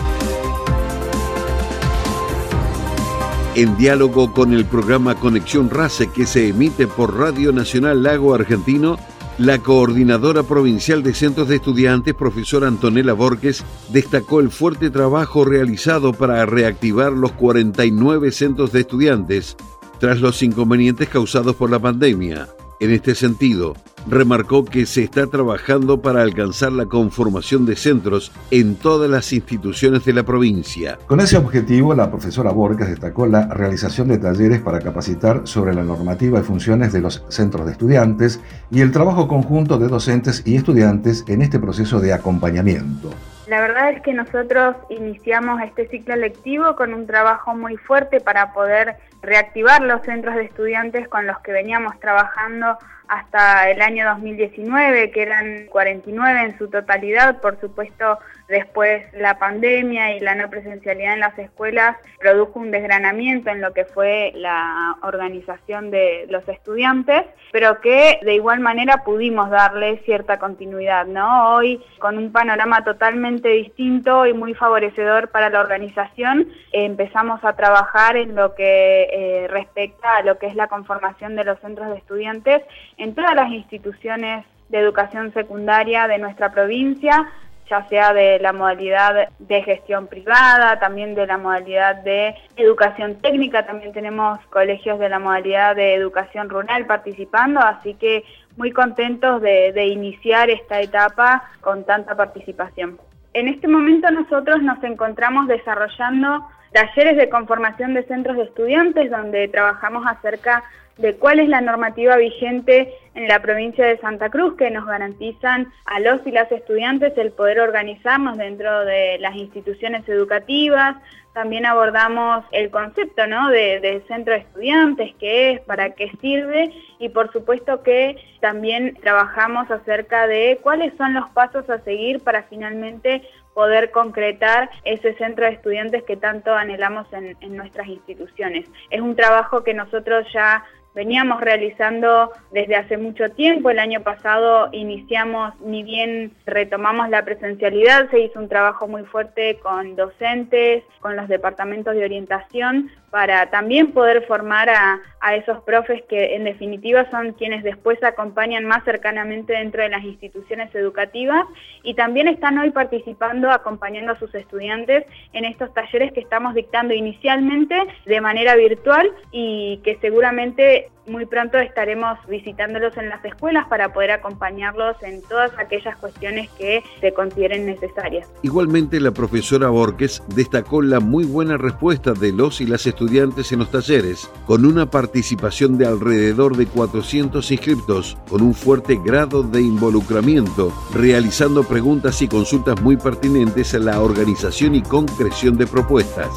En 3.56 3.76
diálogo 3.78 4.34
con 4.34 4.54
el 4.54 4.66
programa 4.66 5.16
Conexión 5.16 5.70
RACE 5.70 6.08
que 6.08 6.26
se 6.26 6.48
emite 6.48 6.88
por 6.88 7.18
Radio 7.18 7.52
Nacional 7.52 8.02
Lago 8.02 8.34
Argentino, 8.34 8.98
la 9.42 9.58
coordinadora 9.58 10.44
provincial 10.44 11.02
de 11.02 11.16
centros 11.16 11.48
de 11.48 11.56
estudiantes, 11.56 12.14
profesora 12.14 12.68
Antonella 12.68 13.14
Borges, 13.14 13.64
destacó 13.90 14.40
el 14.40 14.52
fuerte 14.52 14.92
trabajo 14.92 15.44
realizado 15.46 16.14
para 16.14 16.46
reactivar 16.46 17.12
los 17.12 17.32
49 17.32 18.32
centros 18.32 18.72
de 18.72 18.82
estudiantes 18.82 19.58
tras 20.00 20.22
los 20.22 20.44
inconvenientes 20.44 21.10
causados 21.10 21.56
por 21.56 21.72
la 21.72 21.80
pandemia. 21.80 22.50
En 22.82 22.90
este 22.90 23.14
sentido, 23.14 23.76
remarcó 24.08 24.66
que 24.66 24.88
se 24.88 25.04
está 25.04 25.28
trabajando 25.28 26.02
para 26.02 26.24
alcanzar 26.24 26.72
la 26.72 26.88
conformación 26.88 27.68
de 27.68 27.76
centros 27.76 28.32
en 28.50 28.74
todas 28.74 29.08
las 29.08 29.32
instituciones 29.34 30.04
de 30.04 30.14
la 30.14 30.24
provincia. 30.24 30.98
Con 31.06 31.20
ese 31.20 31.38
objetivo, 31.38 31.94
la 31.94 32.10
profesora 32.10 32.50
Borges 32.50 32.90
destacó 32.90 33.28
la 33.28 33.46
realización 33.50 34.08
de 34.08 34.18
talleres 34.18 34.62
para 34.62 34.80
capacitar 34.80 35.42
sobre 35.44 35.76
la 35.76 35.84
normativa 35.84 36.40
y 36.40 36.44
funciones 36.44 36.92
de 36.92 37.02
los 37.02 37.24
centros 37.30 37.68
de 37.68 37.74
estudiantes 37.74 38.40
y 38.72 38.82
el 38.82 38.92
trabajo 38.92 39.28
conjunto 39.28 39.78
de 39.78 39.88
docentes 39.88 40.42
y 40.44 40.56
estudiantes 40.56 41.24
en 41.28 41.44
este 41.44 41.60
proceso 41.60 42.00
de 42.00 42.14
acompañamiento. 42.14 43.12
La 43.52 43.60
verdad 43.60 43.90
es 43.90 44.02
que 44.02 44.14
nosotros 44.14 44.78
iniciamos 44.88 45.62
este 45.62 45.86
ciclo 45.90 46.16
lectivo 46.16 46.78
con 46.78 46.94
un 46.94 47.06
trabajo 47.06 47.54
muy 47.54 47.76
fuerte 47.76 48.22
para 48.22 48.54
poder 48.54 48.96
reactivar 49.22 49.82
los 49.82 50.04
centros 50.04 50.36
de 50.36 50.44
estudiantes 50.44 51.10
con 51.10 51.28
los 51.28 51.38
que 51.40 51.52
veníamos 51.52 52.00
trabajando 52.00 52.78
hasta 53.10 53.70
el 53.70 53.82
año 53.82 54.08
2019, 54.08 55.12
que 55.12 55.22
eran 55.22 55.66
49 55.66 56.44
en 56.44 56.58
su 56.58 56.70
totalidad. 56.70 57.42
Por 57.42 57.60
supuesto, 57.60 58.20
después 58.52 59.04
la 59.14 59.40
pandemia 59.40 60.16
y 60.16 60.20
la 60.20 60.36
no 60.36 60.50
presencialidad 60.50 61.14
en 61.14 61.22
las 61.22 61.40
escuelas 61.40 61.98
produjo 62.20 62.60
un 62.60 62.70
desgranamiento 62.70 63.50
en 63.50 63.62
lo 63.62 63.74
que 63.74 63.86
fue 63.86 64.32
la 64.36 64.98
organización 65.02 65.90
de 65.90 66.28
los 66.30 66.48
estudiantes, 66.48 67.24
pero 67.52 67.82
que 67.82 68.20
de 68.22 68.36
igual 68.36 68.60
manera 68.60 69.04
pudimos 69.04 69.50
darle 69.50 69.98
cierta 70.06 70.38
continuidad, 70.38 71.08
¿no? 71.08 71.56
Hoy, 71.56 71.82
con 72.00 72.18
un 72.18 72.32
panorama 72.32 72.84
totalmente 72.84 73.50
distinto 73.50 74.28
y 74.28 74.34
muy 74.34 74.54
favorecedor 74.54 75.30
para 75.30 75.50
la 75.50 75.62
organización, 75.62 76.48
empezamos 76.72 77.44
a 77.44 77.54
trabajar 77.54 78.18
en 78.18 78.36
lo 78.36 78.54
que 78.54 79.08
eh, 79.12 79.48
respecta 79.48 80.18
a 80.18 80.24
lo 80.24 80.38
que 80.38 80.48
es 80.48 80.56
la 80.56 80.68
conformación 80.68 81.36
de 81.36 81.46
los 81.46 81.60
centros 81.60 81.90
de 81.90 81.98
estudiantes 81.98 82.62
en 82.98 83.16
todas 83.16 83.34
las 83.34 83.50
instituciones 83.50 84.46
de 84.70 84.80
educación 84.80 85.34
secundaria 85.34 86.08
de 86.08 86.18
nuestra 86.18 86.52
provincia, 86.52 87.30
ya 87.72 87.88
sea 87.88 88.14
de 88.14 88.38
la 88.40 88.52
modalidad 88.52 89.30
de 89.40 89.64
gestión 89.64 90.08
privada, 90.08 90.78
también 90.80 91.16
de 91.16 91.26
la 91.26 91.38
modalidad 91.38 91.96
de 92.04 92.36
educación 92.58 93.16
técnica, 93.22 93.66
también 93.66 93.94
tenemos 93.94 94.40
colegios 94.48 95.00
de 95.00 95.08
la 95.08 95.20
modalidad 95.20 95.78
de 95.78 95.96
educación 95.96 96.50
rural 96.50 96.86
participando, 96.86 97.62
así 97.62 97.94
que 97.94 98.26
muy 98.58 98.72
contentos 98.72 99.42
de, 99.42 99.88
iniciar 99.88 100.50
esta 100.50 100.82
etapa 100.82 101.44
con 101.62 101.86
tanta 101.86 102.16
participación. 102.16 103.00
En 103.34 103.48
este 103.48 103.70
momento 103.70 104.12
nosotros 104.12 104.62
nos 104.62 104.84
encontramos 104.84 105.48
desarrollando 105.48 106.46
talleres 106.74 107.16
de 107.16 107.30
conformación 107.30 107.94
de 107.94 108.04
centros 108.04 108.36
de 108.36 108.44
estudiantes 108.44 109.10
donde 109.10 109.48
trabajamos 109.48 110.06
acerca 110.06 110.64
de 111.02 111.16
cuál 111.16 111.40
es 111.40 111.50
la 111.50 111.62
normativa 111.62 112.16
vigente 112.18 112.94
en 113.16 113.28
la 113.28 113.42
provincia 113.42 113.86
de 113.86 113.98
Santa 113.98 114.30
Cruz 114.30 114.56
que 114.56 114.72
nos 114.72 114.86
garantizan 114.86 115.72
a 115.86 116.00
los 116.00 116.26
y 116.26 116.32
las 116.32 116.52
estudiantes 116.52 117.18
el 117.18 117.32
poder 117.32 117.60
organizarnos 117.60 118.38
dentro 118.38 118.86
de 118.86 119.18
las 119.20 119.36
instituciones 119.36 120.08
educativas. 120.08 120.96
También 121.34 121.66
abordamos 121.66 122.46
el 122.52 122.70
concepto 122.70 123.26
¿no? 123.26 123.50
de, 123.50 124.04
centro 124.08 124.34
de 124.34 124.42
estudiantes, 124.42 125.14
qué 125.20 125.52
es, 125.52 125.62
para 125.62 125.92
qué 125.92 126.12
sirve 126.22 126.72
y 127.00 127.10
por 127.10 127.32
supuesto 127.32 127.84
que 127.84 128.18
también 128.40 128.98
trabajamos 129.02 129.70
acerca 129.72 130.28
de 130.28 130.60
cuáles 130.62 130.94
son 130.98 131.14
los 131.14 131.30
pasos 131.32 131.70
a 131.70 131.80
seguir 131.80 132.22
para 132.22 132.44
finalmente 132.44 133.24
poder 133.54 133.92
concretar 133.92 134.70
ese 134.86 135.14
centro 135.16 135.46
de 135.46 135.52
estudiantes 135.52 136.04
que 136.04 136.16
tanto 136.16 136.54
anhelamos 136.54 137.12
en, 137.12 137.36
en 137.42 137.58
nuestras 137.58 137.88
instituciones. 137.88 138.70
Es 138.90 139.02
un 139.02 139.16
trabajo 139.16 139.64
que 139.64 139.74
nosotros 139.74 140.26
ya 140.34 140.64
veníamos 140.94 141.42
realizando 141.42 142.32
desde 142.52 142.76
hace 142.76 142.98
mucho 142.98 143.30
tiempo. 143.30 143.70
El 143.70 143.80
año 143.80 144.02
pasado 144.02 144.70
iniciamos, 144.72 145.60
ni 145.62 145.84
bien 145.84 146.34
retomamos 146.46 147.10
la 147.10 147.24
presencialidad, 147.24 148.10
se 148.10 148.20
hizo 148.20 148.40
un 148.40 148.50
trabajo 148.50 148.88
muy 148.88 149.04
fuerte 149.04 149.60
con 149.60 149.96
docentes, 149.96 150.84
con 151.00 151.16
los 151.16 151.28
departamentos 151.28 151.96
de 151.96 152.04
orientación, 152.04 152.92
para 153.12 153.50
también 153.52 153.92
poder 153.92 154.26
formar 154.26 154.70
a, 154.70 155.02
esos 155.36 155.62
profes 155.62 156.02
que 156.10 156.36
en 156.36 156.46
definitiva 156.46 157.08
son 157.12 157.34
quienes 157.34 157.64
después 157.64 158.02
acompañan 158.04 158.66
más 158.66 158.84
cercanamente 158.84 159.54
dentro 159.54 159.84
de 159.84 159.90
las 159.90 160.04
instituciones 160.04 160.74
educativas 160.74 161.46
y 161.84 161.94
también 161.94 162.28
están 162.28 162.58
hoy 162.58 162.72
participando, 162.72 163.52
acompañando 163.52 164.14
a 164.14 164.20
sus 164.20 164.34
estudiantes 164.34 165.06
en 165.34 165.46
estos 165.46 165.72
talleres 165.76 166.12
que 166.12 166.22
estamos 166.22 166.56
dictando 166.56 166.96
inicialmente 166.96 167.76
de 168.06 168.22
manera 168.22 168.56
virtual 168.56 169.12
y 169.32 169.80
que 169.84 170.00
seguramente 170.02 170.90
muy 171.12 171.26
pronto 171.26 171.58
estaremos 171.58 172.18
visitándolos 172.28 172.96
en 172.98 173.10
las 173.10 173.24
escuelas 173.24 173.68
para 173.68 173.94
poder 173.94 174.12
acompañarlos 174.12 174.96
en 175.04 175.22
todas 175.22 175.52
aquellas 175.60 175.98
cuestiones 175.98 176.50
que 176.58 176.84
se 177.00 177.14
consideren 177.14 177.66
necesarias. 177.66 178.28
Igualmente, 178.42 179.00
la 179.00 179.12
profesora 179.12 179.70
Borges 179.70 180.24
destacó 180.34 180.82
la 180.82 181.00
muy 181.00 181.26
buena 181.26 181.58
respuesta 181.58 182.14
de 182.14 182.32
los 182.32 182.62
y 182.62 182.66
las 182.66 182.88
estudiantes 182.88 183.52
en 183.52 183.60
los 183.60 183.72
talleres, 183.72 184.32
con 184.46 184.66
una 184.66 184.90
participación 184.90 185.78
de 185.78 185.86
alrededor 185.86 186.56
de 186.56 186.66
400 186.66 187.52
inscriptos, 187.52 188.18
con 188.30 188.42
un 188.42 188.54
fuerte 188.54 188.98
grado 189.04 189.44
de 189.44 189.62
involucramiento, 189.62 190.74
realizando 190.94 191.64
preguntas 191.64 192.22
y 192.22 192.28
consultas 192.28 192.82
muy 192.82 192.98
pertinentes 192.98 193.74
a 193.76 193.80
la 193.80 194.02
organización 194.02 194.76
y 194.76 194.82
concreción 194.82 195.58
de 195.58 195.68
propuestas. 195.68 196.30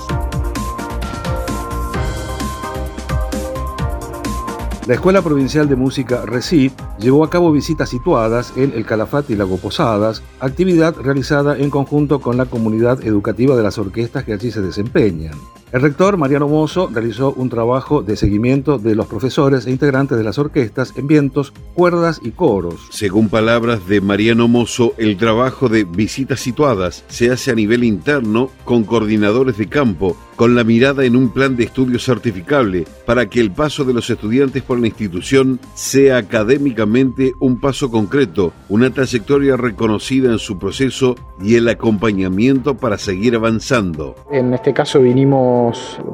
La 4.86 4.92
Escuela 4.92 5.22
Provincial 5.22 5.66
de 5.66 5.76
Música 5.76 6.26
RECIP 6.26 6.72
llevó 6.98 7.24
a 7.24 7.30
cabo 7.30 7.50
visitas 7.50 7.88
situadas 7.88 8.52
en 8.54 8.74
el 8.74 8.84
Calafate 8.84 9.32
y 9.32 9.36
Lago 9.36 9.56
Posadas, 9.56 10.22
actividad 10.40 10.94
realizada 10.96 11.56
en 11.56 11.70
conjunto 11.70 12.20
con 12.20 12.36
la 12.36 12.44
comunidad 12.44 13.02
educativa 13.02 13.56
de 13.56 13.62
las 13.62 13.78
orquestas 13.78 14.24
que 14.24 14.34
allí 14.34 14.50
se 14.50 14.60
desempeñan. 14.60 15.38
El 15.74 15.82
rector 15.82 16.16
Mariano 16.16 16.46
Mozo 16.46 16.88
realizó 16.92 17.32
un 17.32 17.48
trabajo 17.48 18.00
de 18.00 18.14
seguimiento 18.14 18.78
de 18.78 18.94
los 18.94 19.08
profesores 19.08 19.66
e 19.66 19.72
integrantes 19.72 20.16
de 20.16 20.22
las 20.22 20.38
orquestas 20.38 20.92
en 20.96 21.08
vientos, 21.08 21.52
cuerdas 21.74 22.20
y 22.22 22.30
coros. 22.30 22.86
Según 22.90 23.28
palabras 23.28 23.88
de 23.88 24.00
Mariano 24.00 24.46
Mozo, 24.46 24.94
el 24.98 25.16
trabajo 25.16 25.68
de 25.68 25.82
visitas 25.82 26.38
situadas 26.38 27.02
se 27.08 27.32
hace 27.32 27.50
a 27.50 27.56
nivel 27.56 27.82
interno 27.82 28.50
con 28.64 28.84
coordinadores 28.84 29.58
de 29.58 29.66
campo, 29.66 30.16
con 30.36 30.54
la 30.54 30.62
mirada 30.62 31.04
en 31.04 31.16
un 31.16 31.30
plan 31.30 31.56
de 31.56 31.64
estudio 31.64 31.98
certificable 31.98 32.84
para 33.04 33.26
que 33.26 33.40
el 33.40 33.50
paso 33.50 33.84
de 33.84 33.94
los 33.94 34.08
estudiantes 34.10 34.62
por 34.62 34.78
la 34.78 34.86
institución 34.86 35.60
sea 35.74 36.18
académicamente 36.18 37.34
un 37.40 37.60
paso 37.60 37.90
concreto, 37.90 38.52
una 38.68 38.90
trayectoria 38.90 39.56
reconocida 39.56 40.30
en 40.30 40.38
su 40.38 40.58
proceso 40.58 41.16
y 41.42 41.56
el 41.56 41.68
acompañamiento 41.68 42.76
para 42.76 42.98
seguir 42.98 43.34
avanzando. 43.34 44.14
En 44.30 44.54
este 44.54 44.72
caso 44.72 45.00
vinimos 45.00 45.63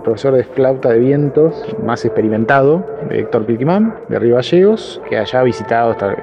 profesor 0.04 0.34
de 0.34 0.44
flauta 0.44 0.90
de 0.90 0.98
vientos 0.98 1.64
más 1.84 2.04
experimentado, 2.04 2.84
Héctor 3.10 3.46
Pilquimán, 3.46 3.96
de 4.08 4.18
Río 4.18 4.38
que 5.08 5.18
haya 5.18 5.42
visitado 5.42 5.92
esta, 5.92 6.16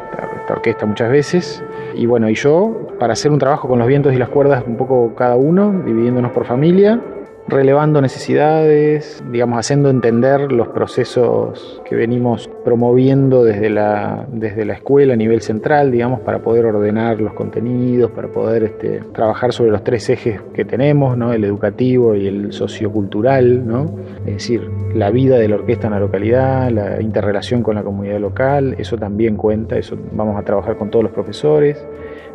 orquesta 0.50 0.86
muchas 0.86 1.10
veces. 1.10 1.64
Y 1.94 2.06
bueno, 2.06 2.30
y 2.30 2.36
yo, 2.36 2.88
para 3.00 3.14
hacer 3.14 3.32
un 3.32 3.40
trabajo 3.40 3.68
con 3.68 3.80
los 3.80 3.88
vientos 3.88 4.14
y 4.14 4.18
las 4.18 4.30
cuerdas, 4.30 4.64
un 4.66 4.78
poco 4.78 5.14
cada 5.16 5.36
uno, 5.36 5.84
dividiéndonos 5.86 6.32
por 6.32 6.46
familia, 6.46 7.02
relevando 7.48 8.02
necesidades, 8.02 9.24
digamos, 9.32 9.60
haciendo 9.60 9.90
entender 9.90 10.52
los 10.52 10.68
procesos 10.70 11.82
que 11.86 11.96
venimos 11.96 12.50
promoviendo 12.66 13.44
desde 13.44 13.70
la, 13.70 14.26
desde 14.32 14.66
la 14.66 14.74
escuela 14.74 15.14
a 15.14 15.16
nivel 15.16 15.42
central, 15.42 15.92
digamos, 15.92 16.20
para 16.20 16.40
poder 16.40 16.66
ordenar 16.66 17.22
los 17.22 17.34
contenidos, 17.34 18.12
para 18.12 18.28
poder 18.28 18.64
este, 18.64 19.02
trabajar 19.14 19.54
sobre 19.54 19.72
los 19.72 19.84
tres 19.84 20.10
ejes 20.10 20.42
que 20.54 20.66
tenemos, 20.66 21.18
¿no? 21.18 21.32
el 21.32 21.46
educativo 21.46 22.16
y 22.16 22.28
el 22.28 22.52
sociocultural, 22.52 23.66
¿no? 23.66 23.96
es 24.26 24.34
decir, 24.34 24.70
la 24.94 25.10
vida 25.10 25.38
de 25.38 25.48
la 25.48 25.56
orquesta 25.56 25.88
en 25.88 25.94
la 25.94 26.00
localidad, 26.00 26.70
la 26.70 27.02
interrelación 27.02 27.64
con 27.64 27.76
la 27.76 27.84
comunidad 27.84 28.20
local, 28.20 28.76
eso 28.78 28.98
también 28.98 29.38
cuenta, 29.38 29.78
eso 29.78 29.98
vamos 30.12 30.38
a 30.38 30.44
trabajar 30.44 30.78
con 30.78 30.90
todos 30.90 31.04
los 31.04 31.14
profesores. 31.14 31.86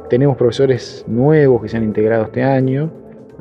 Tenemos 0.09 0.37
profesores 0.37 1.05
nuevos 1.07 1.63
que 1.63 1.69
se 1.69 1.77
han 1.77 1.85
integrado 1.85 2.25
este 2.25 2.43
año, 2.43 2.91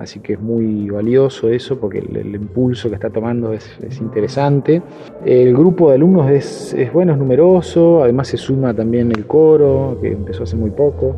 Así 0.01 0.19
que 0.19 0.33
es 0.33 0.39
muy 0.39 0.89
valioso 0.89 1.47
eso 1.49 1.79
porque 1.79 1.99
el, 1.99 2.33
impulso 2.33 2.89
que 2.89 2.95
está 2.95 3.11
tomando 3.11 3.53
es, 3.53 3.69
interesante. 3.99 4.81
El 5.23 5.53
grupo 5.53 5.89
de 5.89 5.95
alumnos 5.95 6.31
es, 6.31 6.75
bueno, 6.91 7.13
es 7.13 7.19
numeroso, 7.19 8.01
además 8.03 8.29
se 8.29 8.37
suma 8.37 8.73
también 8.73 9.11
el 9.11 9.27
coro, 9.27 9.99
que 10.01 10.11
empezó 10.11 10.43
hace 10.43 10.55
muy 10.55 10.71
poco. 10.71 11.15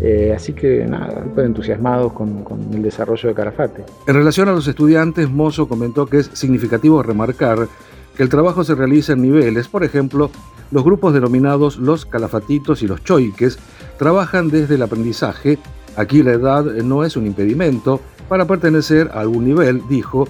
Eh, 0.00 0.34
así 0.36 0.52
que 0.52 0.84
nada, 0.84 1.24
estoy 1.26 1.46
entusiasmados 1.46 2.12
con, 2.12 2.42
con, 2.42 2.60
el 2.74 2.82
desarrollo 2.82 3.30
de 3.30 3.34
Carafate. 3.34 3.84
En 4.06 4.14
relación 4.14 4.48
a 4.48 4.52
los 4.52 4.68
estudiantes, 4.68 5.30
Mozo 5.30 5.66
comentó 5.66 6.04
que 6.04 6.18
es 6.18 6.30
significativo 6.34 7.02
remarcar 7.02 7.68
que 8.16 8.22
el 8.22 8.28
trabajo 8.28 8.64
se 8.64 8.74
realiza 8.74 9.14
en 9.14 9.22
niveles, 9.22 9.66
por 9.68 9.82
ejemplo, 9.82 10.30
los 10.70 10.84
grupos 10.84 11.14
denominados 11.14 11.78
los 11.78 12.04
calafatitos 12.04 12.82
y 12.82 12.86
los 12.86 13.02
choiques 13.02 13.58
trabajan 13.98 14.50
desde 14.50 14.74
el 14.74 14.82
aprendizaje 14.82 15.58
Aquí 15.96 16.22
la 16.22 16.32
edad 16.32 16.64
no 16.64 17.04
es 17.04 17.16
un 17.16 17.26
impedimento 17.26 18.00
para 18.28 18.46
pertenecer 18.46 19.10
a 19.14 19.20
algún 19.20 19.44
nivel, 19.44 19.82
dijo, 19.88 20.28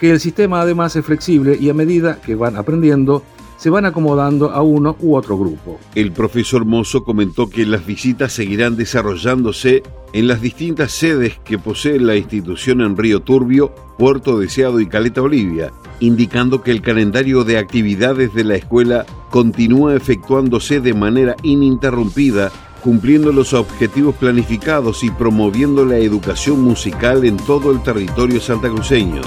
que 0.00 0.10
el 0.10 0.20
sistema 0.20 0.60
además 0.60 0.96
es 0.96 1.04
flexible 1.04 1.56
y 1.60 1.70
a 1.70 1.74
medida 1.74 2.20
que 2.20 2.34
van 2.34 2.56
aprendiendo, 2.56 3.22
se 3.56 3.70
van 3.70 3.86
acomodando 3.86 4.50
a 4.50 4.62
uno 4.62 4.96
u 5.00 5.14
otro 5.14 5.38
grupo. 5.38 5.78
El 5.94 6.12
profesor 6.12 6.64
Mozo 6.64 7.04
comentó 7.04 7.48
que 7.48 7.64
las 7.64 7.86
visitas 7.86 8.32
seguirán 8.32 8.76
desarrollándose 8.76 9.82
en 10.12 10.26
las 10.26 10.40
distintas 10.40 10.92
sedes 10.92 11.38
que 11.44 11.58
posee 11.58 11.98
la 12.00 12.16
institución 12.16 12.80
en 12.80 12.96
Río 12.96 13.20
Turbio, 13.20 13.74
Puerto 13.96 14.38
Deseado 14.38 14.80
y 14.80 14.86
Caleta 14.86 15.22
Olivia, 15.22 15.72
indicando 16.00 16.62
que 16.62 16.72
el 16.72 16.82
calendario 16.82 17.44
de 17.44 17.58
actividades 17.58 18.34
de 18.34 18.44
la 18.44 18.56
escuela 18.56 19.06
continúa 19.30 19.94
efectuándose 19.94 20.80
de 20.80 20.94
manera 20.94 21.36
ininterrumpida 21.42 22.52
cumpliendo 22.84 23.32
los 23.32 23.54
objetivos 23.54 24.14
planificados 24.16 25.02
y 25.04 25.10
promoviendo 25.10 25.86
la 25.86 25.96
educación 25.96 26.60
musical 26.60 27.24
en 27.24 27.38
todo 27.38 27.72
el 27.72 27.82
territorio 27.82 28.38
santacruceño. 28.40 29.22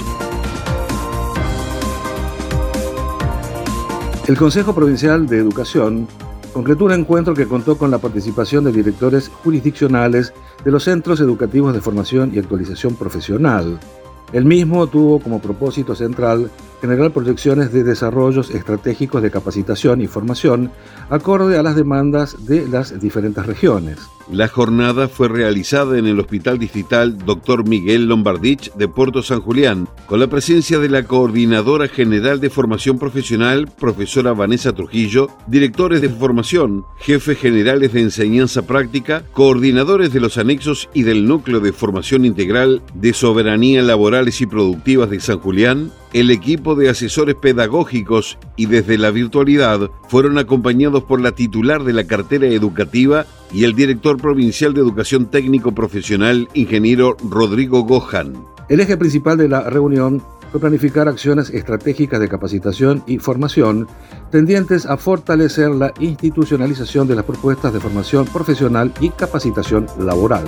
El 4.28 4.36
Consejo 4.36 4.76
Provincial 4.76 5.26
de 5.26 5.38
Educación 5.38 6.06
concretó 6.52 6.84
un 6.84 6.92
encuentro 6.92 7.34
que 7.34 7.48
contó 7.48 7.76
con 7.76 7.90
la 7.90 7.98
participación 7.98 8.62
de 8.62 8.70
directores 8.70 9.28
jurisdiccionales 9.28 10.32
de 10.64 10.70
los 10.70 10.84
centros 10.84 11.18
educativos 11.18 11.74
de 11.74 11.80
formación 11.80 12.30
y 12.32 12.38
actualización 12.38 12.94
profesional. 12.94 13.80
El 14.32 14.44
mismo 14.44 14.86
tuvo 14.86 15.18
como 15.18 15.40
propósito 15.40 15.96
central 15.96 16.48
generar 16.80 17.12
proyecciones 17.12 17.72
de 17.72 17.84
desarrollos 17.84 18.50
estratégicos 18.50 19.22
de 19.22 19.30
capacitación 19.30 20.00
y 20.00 20.06
formación 20.06 20.70
acorde 21.10 21.58
a 21.58 21.62
las 21.62 21.76
demandas 21.76 22.46
de 22.46 22.68
las 22.68 23.00
diferentes 23.00 23.44
regiones. 23.46 23.98
La 24.30 24.48
jornada 24.48 25.08
fue 25.08 25.28
realizada 25.28 25.96
en 25.96 26.06
el 26.06 26.20
Hospital 26.20 26.58
Distrital 26.58 27.16
Dr. 27.16 27.66
Miguel 27.66 28.08
Lombardich 28.08 28.70
de 28.74 28.86
Puerto 28.86 29.22
San 29.22 29.40
Julián, 29.40 29.88
con 30.04 30.20
la 30.20 30.26
presencia 30.26 30.78
de 30.78 30.90
la 30.90 31.04
Coordinadora 31.04 31.88
General 31.88 32.38
de 32.38 32.50
Formación 32.50 32.98
Profesional, 32.98 33.70
profesora 33.80 34.34
Vanessa 34.34 34.74
Trujillo, 34.74 35.30
directores 35.46 36.02
de 36.02 36.10
formación, 36.10 36.84
jefes 36.98 37.38
generales 37.38 37.94
de 37.94 38.02
enseñanza 38.02 38.66
práctica, 38.66 39.24
coordinadores 39.32 40.12
de 40.12 40.20
los 40.20 40.36
anexos 40.36 40.90
y 40.92 41.04
del 41.04 41.26
Núcleo 41.26 41.60
de 41.60 41.72
Formación 41.72 42.26
Integral 42.26 42.82
de 42.92 43.14
Soberanía 43.14 43.80
Laborales 43.80 44.42
y 44.42 44.46
Productivas 44.46 45.08
de 45.08 45.20
San 45.20 45.38
Julián, 45.38 45.90
el 46.12 46.30
equipo 46.30 46.74
de 46.74 46.88
asesores 46.88 47.34
pedagógicos 47.34 48.38
y 48.56 48.66
desde 48.66 48.98
la 48.98 49.10
virtualidad 49.10 49.90
fueron 50.08 50.38
acompañados 50.38 51.04
por 51.04 51.20
la 51.20 51.32
titular 51.32 51.84
de 51.84 51.92
la 51.92 52.04
cartera 52.04 52.46
educativa 52.46 53.26
y 53.52 53.64
el 53.64 53.74
director 53.74 54.16
provincial 54.16 54.74
de 54.74 54.80
Educación 54.80 55.26
Técnico 55.26 55.72
Profesional, 55.72 56.48
ingeniero 56.54 57.16
Rodrigo 57.28 57.82
Gohan. 57.82 58.34
El 58.68 58.80
eje 58.80 58.96
principal 58.96 59.38
de 59.38 59.48
la 59.48 59.68
reunión 59.68 60.22
fue 60.50 60.60
planificar 60.60 61.08
acciones 61.08 61.50
estratégicas 61.50 62.20
de 62.20 62.28
capacitación 62.28 63.02
y 63.06 63.18
formación 63.18 63.86
tendientes 64.30 64.86
a 64.86 64.96
fortalecer 64.96 65.70
la 65.70 65.92
institucionalización 66.00 67.06
de 67.06 67.16
las 67.16 67.24
propuestas 67.24 67.72
de 67.72 67.80
formación 67.80 68.26
profesional 68.26 68.92
y 69.00 69.10
capacitación 69.10 69.86
laboral. 69.98 70.44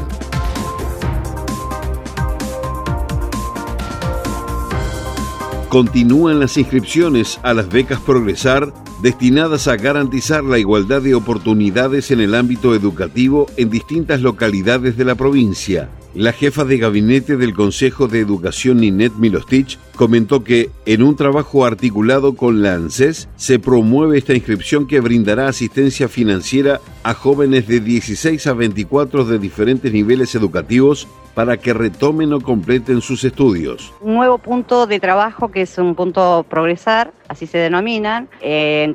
Continúan 5.70 6.40
las 6.40 6.56
inscripciones 6.56 7.38
a 7.44 7.54
las 7.54 7.68
becas 7.68 8.00
Progresar 8.00 8.74
destinadas 9.02 9.68
a 9.68 9.76
garantizar 9.76 10.42
la 10.42 10.58
igualdad 10.58 11.00
de 11.00 11.14
oportunidades 11.14 12.10
en 12.10 12.18
el 12.18 12.34
ámbito 12.34 12.74
educativo 12.74 13.46
en 13.56 13.70
distintas 13.70 14.20
localidades 14.20 14.96
de 14.96 15.04
la 15.04 15.14
provincia. 15.14 15.88
La 16.12 16.32
jefa 16.32 16.64
de 16.64 16.76
gabinete 16.76 17.36
del 17.36 17.54
Consejo 17.54 18.08
de 18.08 18.18
Educación 18.18 18.78
Ninette 18.78 19.16
Milostich 19.16 19.78
comentó 20.00 20.42
que 20.42 20.70
en 20.86 21.02
un 21.02 21.14
trabajo 21.14 21.66
articulado 21.66 22.34
con 22.34 22.62
la 22.62 22.72
ANSES 22.72 23.28
se 23.36 23.58
promueve 23.58 24.16
esta 24.16 24.32
inscripción 24.32 24.86
que 24.86 24.98
brindará 24.98 25.46
asistencia 25.46 26.08
financiera 26.08 26.80
a 27.02 27.12
jóvenes 27.12 27.68
de 27.68 27.80
16 27.80 28.46
a 28.46 28.54
24 28.54 29.26
de 29.26 29.38
diferentes 29.38 29.92
niveles 29.92 30.34
educativos 30.34 31.06
para 31.34 31.58
que 31.58 31.74
retomen 31.74 32.32
o 32.32 32.40
completen 32.40 33.02
sus 33.02 33.24
estudios. 33.24 33.92
Un 34.00 34.14
nuevo 34.14 34.38
punto 34.38 34.86
de 34.86 34.98
trabajo 35.00 35.50
que 35.50 35.62
es 35.62 35.78
un 35.78 35.94
punto 35.94 36.46
progresar, 36.48 37.12
así 37.28 37.46
se 37.46 37.58
denominan, 37.58 38.28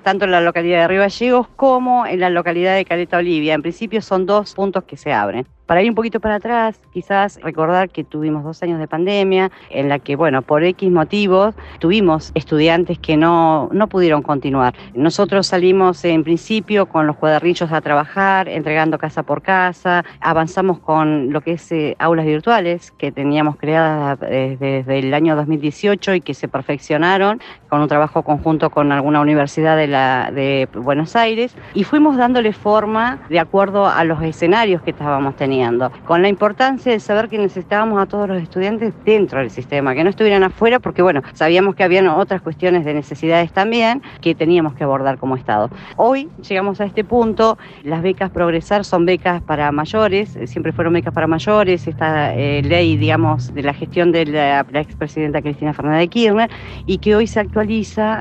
tanto 0.03 0.25
en 0.25 0.31
la 0.31 0.41
localidad 0.41 0.81
de 0.81 0.87
Río 0.87 1.01
Gallegos 1.01 1.47
como 1.55 2.05
en 2.07 2.19
la 2.19 2.31
localidad 2.31 2.75
de 2.75 2.83
Caleta 2.83 3.17
Olivia. 3.17 3.53
En 3.53 3.61
principio 3.61 4.01
son 4.01 4.25
dos 4.25 4.55
puntos 4.55 4.83
que 4.83 4.97
se 4.97 5.13
abren. 5.13 5.47
Para 5.65 5.81
ir 5.81 5.89
un 5.89 5.95
poquito 5.95 6.19
para 6.19 6.35
atrás, 6.35 6.79
quizás 6.93 7.39
recordar 7.41 7.89
que 7.89 8.03
tuvimos 8.03 8.43
dos 8.43 8.61
años 8.61 8.79
de 8.79 8.87
pandemia, 8.87 9.51
en 9.71 9.89
la 9.89 9.97
que, 9.97 10.15
bueno, 10.15 10.43
por 10.43 10.63
X 10.63 10.91
motivos, 10.95 11.53
tuvimos 11.79 12.31
estudiantes 12.33 12.97
que 12.97 13.17
no, 13.17 13.69
no 13.71 13.87
pudieron 13.87 14.23
continuar. 14.23 14.73
Nosotros 14.95 15.45
salimos 15.45 16.03
en 16.05 16.23
principio 16.23 16.87
con 16.87 17.05
los 17.05 17.17
cuadernillos 17.17 17.71
a 17.71 17.81
trabajar, 17.81 18.49
entregando 18.49 18.97
casa 18.97 19.21
por 19.21 19.43
casa, 19.43 20.03
avanzamos 20.19 20.79
con 20.79 21.31
lo 21.31 21.41
que 21.41 21.53
es 21.53 21.71
eh, 21.71 21.95
aulas 21.99 22.25
virtuales 22.25 22.91
que 22.97 23.11
teníamos 23.11 23.57
creadas 23.57 24.17
eh, 24.23 24.57
desde 24.59 24.99
el 24.99 25.13
año 25.13 25.35
2018 25.35 26.15
y 26.15 26.21
que 26.21 26.33
se 26.33 26.47
perfeccionaron 26.47 27.41
con 27.75 27.81
un 27.81 27.89
trabajo 27.89 28.23
conjunto 28.23 28.69
con 28.69 28.93
alguna 28.93 29.19
universidad 29.19 29.75
de, 29.75 29.87
la, 29.87 30.31
de 30.33 30.69
Buenos 30.75 31.17
Aires 31.17 31.53
y 31.73 31.83
fuimos 31.83 32.15
dándole 32.15 32.53
forma 32.53 33.19
de 33.27 33.37
acuerdo 33.37 33.85
a 33.85 34.01
los 34.05 34.23
escenarios 34.23 34.81
que 34.81 34.91
estábamos 34.91 35.35
teniendo 35.35 35.91
con 36.05 36.21
la 36.21 36.29
importancia 36.29 36.93
de 36.93 37.01
saber 37.01 37.27
que 37.27 37.37
necesitábamos 37.37 38.01
a 38.01 38.05
todos 38.05 38.29
los 38.29 38.41
estudiantes 38.41 38.93
dentro 39.03 39.39
del 39.39 39.49
sistema, 39.49 39.93
que 39.93 40.05
no 40.05 40.09
estuvieran 40.09 40.43
afuera, 40.43 40.79
porque 40.79 41.01
bueno, 41.01 41.21
sabíamos 41.33 41.75
que 41.75 41.83
habían 41.83 42.07
otras 42.07 42.41
cuestiones 42.41 42.85
de 42.85 42.93
necesidades 42.93 43.51
también 43.51 44.01
que 44.21 44.33
teníamos 44.35 44.73
que 44.75 44.85
abordar 44.85 45.17
como 45.17 45.35
Estado. 45.35 45.69
Hoy 45.97 46.29
llegamos 46.47 46.79
a 46.79 46.85
este 46.85 47.03
punto, 47.03 47.57
las 47.83 48.01
becas 48.01 48.31
Progresar 48.31 48.85
son 48.85 49.05
becas 49.05 49.41
para 49.41 49.69
mayores, 49.73 50.39
siempre 50.45 50.71
fueron 50.71 50.93
becas 50.93 51.13
para 51.13 51.27
mayores, 51.27 51.89
esta 51.89 52.33
eh, 52.35 52.61
ley, 52.63 52.95
digamos, 52.95 53.53
de 53.53 53.63
la 53.63 53.73
gestión 53.73 54.13
de 54.13 54.25
la, 54.27 54.65
expresidenta 54.75 55.41
Cristina 55.41 55.73
Fernández 55.73 55.99
de 55.99 56.07
Kirchner, 56.07 56.49
y 56.85 56.99
que 56.99 57.17
hoy 57.17 57.27
se 57.27 57.41
actualiza 57.41 57.64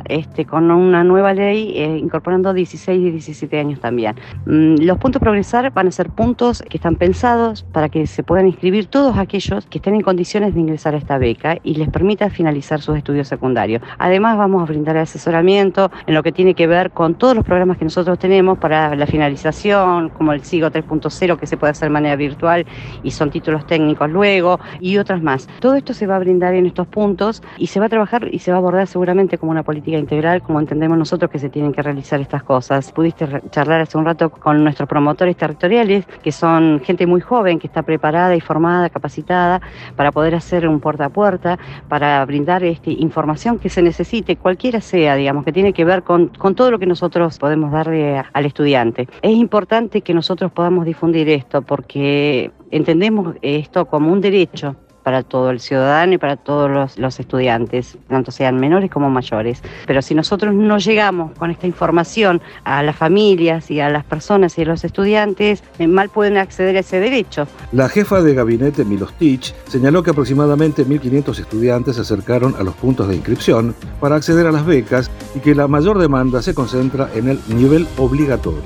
este, 0.09 0.45
con 0.45 0.71
una 0.71 1.05
nueva 1.05 1.35
ley 1.35 1.73
eh, 1.77 1.99
incorporando 1.99 2.53
16 2.53 3.01
y 3.01 3.11
17 3.11 3.59
años 3.59 3.81
también. 3.81 4.15
Mm, 4.47 4.83
los 4.83 4.99
puntos 4.99 5.21
Progresar 5.21 5.73
van 5.73 5.89
a 5.89 5.91
ser 5.91 6.11
puntos 6.11 6.63
que 6.69 6.77
están 6.77 6.97
pensados 6.97 7.63
para 7.63 7.89
que 7.89 8.07
se 8.07 8.23
puedan 8.23 8.47
inscribir 8.47 8.87
todos 8.87 9.17
aquellos 9.19 9.67
que 9.67 9.79
estén 9.79 9.95
en 9.95 10.03
condiciones 10.03 10.55
de 10.55 10.61
ingresar 10.61 10.95
a 10.95 10.99
esta 10.99 11.19
beca 11.19 11.59
y 11.63 11.75
les 11.75 11.89
permita 11.89 12.31
finalizar 12.31 12.81
sus 12.81 12.97
estudios 12.97 13.29
secundarios. 13.29 13.83
Además, 13.99 14.37
vamos 14.37 14.63
a 14.63 14.67
brindar 14.67 14.97
asesoramiento 14.97 15.91
en 16.07 16.15
lo 16.15 16.23
que 16.23 16.33
tiene 16.33 16.55
que 16.55 16.67
ver 16.67 16.91
con 16.91 17.15
todos 17.15 17.35
los 17.35 17.45
programas 17.45 17.79
que 17.79 17.85
nosotros 17.85 18.19
tenemos 18.19 18.59
para 18.59 18.95
la 18.95 19.07
finalización, 19.07 20.11
como 20.11 20.33
el 20.33 20.43
SIGO 20.45 20.71
3.0 20.71 21.39
que 21.39 21.47
se 21.47 21.57
puede 21.57 21.73
hacer 21.73 21.89
de 21.89 21.93
manera 21.93 22.17
virtual 22.17 22.67
y 23.03 23.11
son 23.11 23.31
títulos 23.31 23.67
técnicos 23.67 24.11
luego 24.11 24.59
y 24.81 24.99
otras 24.99 25.23
más. 25.23 25.49
Todo 25.61 25.75
esto 25.75 25.95
se 25.95 26.07
va 26.07 26.17
a 26.17 26.19
brindar 26.19 26.55
en 26.55 26.67
estos 26.67 26.87
puntos 26.87 27.43
y 27.59 27.69
se 27.69 27.81
va 27.81 27.87
a 27.87 27.89
trabajar 27.89 28.29
y 28.33 28.39
se 28.39 28.51
va 28.51 28.57
a 28.57 28.61
abordar 28.61 28.87
seguramente 28.87 29.34
como 29.39 29.53
una 29.53 29.63
política 29.63 29.99
integral, 29.99 30.43
como 30.43 30.61
entendemos 30.61 30.99
nosotros 30.99 31.31
que 31.31 31.39
se 31.39 31.49
tienen 31.49 31.73
que 31.73 31.83
realizar 31.83 32.21
estas 32.21 32.43
cosas. 32.43 32.93
Pudiste 32.93 33.27
charlar 33.51 33.81
hace 33.81 33.99
un 33.99 34.05
rato 34.05 34.31
con 34.31 34.63
nuestros 34.63 34.89
promotores 34.89 35.37
territoriales, 35.37 36.07
que 36.23 36.33
son 36.33 36.81
gente 36.85 37.07
muy 37.07 37.21
joven 37.21 37.59
que 37.59 37.67
está 37.67 37.83
preparada 37.83 38.35
y 38.37 38.41
formada, 38.41 38.89
capacitada 38.91 39.61
para 39.97 40.13
poder 40.13 40.35
hacer 40.35 40.69
un 40.69 40.81
puerta 40.81 41.07
a 41.07 41.09
puerta, 41.09 41.59
para 41.89 42.25
brindar 42.25 42.65
este, 42.65 42.93
información 42.93 43.59
que 43.59 43.69
se 43.69 43.83
necesite, 43.83 44.37
cualquiera 44.37 44.81
sea, 44.81 45.17
digamos, 45.17 45.45
que 45.45 45.53
tiene 45.53 45.73
que 45.73 45.85
ver 45.85 46.03
con 46.03 46.31
todo 46.55 46.71
lo 46.71 46.79
que 46.79 46.87
nosotros 46.87 47.39
podemos 47.39 47.73
darle 47.73 48.23
al 48.33 48.47
estudiante. 48.47 49.09
Es 49.23 49.33
importante 49.33 50.01
que 50.01 50.15
nosotros 50.15 50.53
podamos 50.53 50.85
difundir 50.85 51.29
esto 51.29 51.63
porque 51.63 52.53
entendemos 52.71 53.37
esto 53.43 53.87
como 53.87 54.13
un 54.13 54.21
derecho 54.21 54.77
para 55.05 55.23
todo 55.23 55.51
el 55.51 55.61
ciudadano 55.61 56.15
y 56.15 56.19
para 56.19 56.37
todos 56.37 56.97
los, 56.97 57.21
estudiantes, 57.21 57.97
tanto 58.09 58.33
sean 58.33 58.57
menores 58.57 58.91
como 58.91 59.11
mayores. 59.11 59.63
Pero 59.87 60.03
si 60.03 60.15
nosotros 60.15 60.55
no 60.55 60.79
llegamos 60.79 61.39
con 61.39 61.51
esta 61.51 61.67
información 61.67 62.41
a 62.65 62.83
las 62.83 62.97
familias 62.97 63.71
y 63.71 63.81
a 63.81 63.91
las 63.91 64.05
personas 64.05 64.59
y 64.59 64.63
a 64.63 64.65
los 64.65 64.83
estudiantes, 64.83 65.63
eh, 65.79 65.87
mal 65.87 66.09
pueden 66.09 66.39
acceder 66.39 66.77
a 66.77 66.81
ese 66.81 66.99
derecho. 66.99 67.47
La 67.71 67.89
jefa 67.89 68.23
de 68.23 68.35
gabinete 68.35 68.85
Milostich 68.85 69.55
señaló 69.69 70.03
que 70.03 70.11
aproximadamente 70.11 70.87
1.500 70.87 71.39
estudiantes 71.39 71.97
se 71.97 72.03
acercaron 72.03 72.55
a 72.59 72.63
los 72.63 72.75
puntos 72.75 73.07
de 73.07 73.17
inscripción 73.17 73.75
para 74.01 74.17
acceder 74.17 74.47
a 74.47 74.53
las 74.53 74.65
becas 74.65 75.11
y 75.35 75.41
que 75.41 75.55
la 75.55 75.69
mayor 75.69 75.99
demanda 75.99 76.41
se 76.43 76.55
concentra 76.55 77.11
en 77.15 77.29
el 77.29 77.41
nivel 77.49 77.87
obligatorio. 77.99 78.63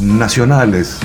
Nacionales. 0.00 0.98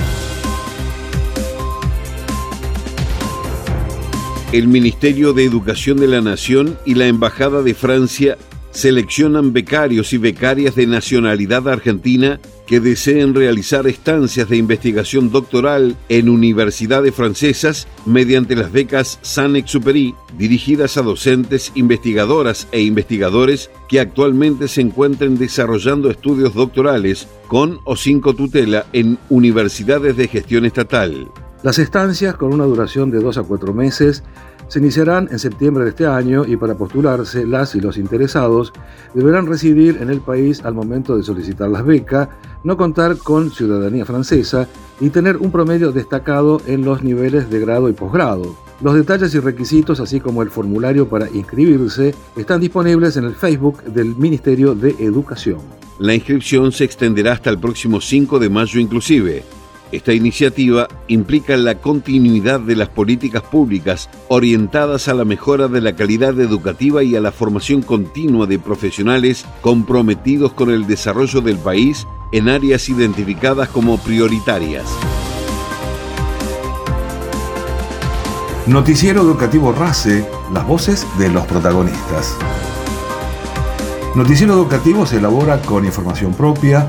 El 4.54 4.68
Ministerio 4.68 5.32
de 5.32 5.44
Educación 5.44 5.96
de 5.96 6.06
la 6.06 6.20
Nación 6.20 6.78
y 6.84 6.94
la 6.94 7.08
Embajada 7.08 7.60
de 7.62 7.74
Francia 7.74 8.38
seleccionan 8.70 9.52
becarios 9.52 10.12
y 10.12 10.18
becarias 10.18 10.76
de 10.76 10.86
nacionalidad 10.86 11.68
argentina 11.68 12.38
que 12.64 12.78
deseen 12.78 13.34
realizar 13.34 13.88
estancias 13.88 14.48
de 14.48 14.56
investigación 14.56 15.32
doctoral 15.32 15.96
en 16.08 16.28
universidades 16.28 17.12
francesas 17.12 17.88
mediante 18.06 18.54
las 18.54 18.70
becas 18.70 19.18
Saint-Exupéry, 19.22 20.14
dirigidas 20.38 20.96
a 20.98 21.02
docentes, 21.02 21.72
investigadoras 21.74 22.68
e 22.70 22.80
investigadores 22.80 23.72
que 23.88 23.98
actualmente 23.98 24.68
se 24.68 24.82
encuentren 24.82 25.36
desarrollando 25.36 26.10
estudios 26.10 26.54
doctorales 26.54 27.26
con 27.48 27.80
o 27.82 27.96
sin 27.96 28.20
cotutela 28.20 28.86
en 28.92 29.18
universidades 29.30 30.16
de 30.16 30.28
gestión 30.28 30.64
estatal. 30.64 31.28
Las 31.64 31.78
estancias, 31.78 32.36
con 32.36 32.52
una 32.52 32.64
duración 32.64 33.10
de 33.10 33.20
dos 33.20 33.38
a 33.38 33.42
cuatro 33.42 33.72
meses, 33.72 34.22
se 34.68 34.80
iniciarán 34.80 35.30
en 35.32 35.38
septiembre 35.38 35.84
de 35.84 35.90
este 35.90 36.06
año 36.06 36.44
y 36.44 36.58
para 36.58 36.74
postularse, 36.74 37.46
las 37.46 37.74
y 37.74 37.80
los 37.80 37.96
interesados 37.96 38.70
deberán 39.14 39.46
residir 39.46 39.96
en 40.02 40.10
el 40.10 40.20
país 40.20 40.62
al 40.62 40.74
momento 40.74 41.16
de 41.16 41.22
solicitar 41.22 41.70
las 41.70 41.86
becas, 41.86 42.28
no 42.64 42.76
contar 42.76 43.16
con 43.16 43.50
ciudadanía 43.50 44.04
francesa 44.04 44.68
y 45.00 45.08
tener 45.08 45.38
un 45.38 45.50
promedio 45.50 45.90
destacado 45.90 46.60
en 46.66 46.84
los 46.84 47.02
niveles 47.02 47.48
de 47.48 47.60
grado 47.60 47.88
y 47.88 47.94
posgrado. 47.94 48.54
Los 48.82 48.94
detalles 48.94 49.34
y 49.34 49.40
requisitos, 49.40 50.00
así 50.00 50.20
como 50.20 50.42
el 50.42 50.50
formulario 50.50 51.08
para 51.08 51.30
inscribirse, 51.30 52.14
están 52.36 52.60
disponibles 52.60 53.16
en 53.16 53.24
el 53.24 53.34
Facebook 53.34 53.82
del 53.84 54.14
Ministerio 54.16 54.74
de 54.74 54.90
Educación. 54.98 55.60
La 55.98 56.14
inscripción 56.14 56.72
se 56.72 56.84
extenderá 56.84 57.32
hasta 57.32 57.48
el 57.48 57.58
próximo 57.58 58.02
5 58.02 58.38
de 58.38 58.50
mayo 58.50 58.78
inclusive. 58.78 59.44
Esta 59.94 60.12
iniciativa 60.12 60.88
implica 61.06 61.56
la 61.56 61.76
continuidad 61.76 62.58
de 62.58 62.74
las 62.74 62.88
políticas 62.88 63.42
públicas 63.42 64.10
orientadas 64.26 65.06
a 65.06 65.14
la 65.14 65.24
mejora 65.24 65.68
de 65.68 65.80
la 65.80 65.94
calidad 65.94 66.40
educativa 66.40 67.04
y 67.04 67.14
a 67.14 67.20
la 67.20 67.30
formación 67.30 67.80
continua 67.80 68.46
de 68.46 68.58
profesionales 68.58 69.46
comprometidos 69.60 70.52
con 70.52 70.70
el 70.70 70.88
desarrollo 70.88 71.42
del 71.42 71.58
país 71.58 72.08
en 72.32 72.48
áreas 72.48 72.88
identificadas 72.88 73.68
como 73.68 73.96
prioritarias. 73.98 74.84
Noticiero 78.66 79.22
Educativo 79.22 79.70
RACE, 79.70 80.26
las 80.52 80.66
voces 80.66 81.06
de 81.20 81.28
los 81.28 81.46
protagonistas. 81.46 82.36
Noticiero 84.16 84.54
Educativo 84.54 85.06
se 85.06 85.18
elabora 85.18 85.62
con 85.62 85.84
información 85.84 86.34
propia, 86.34 86.88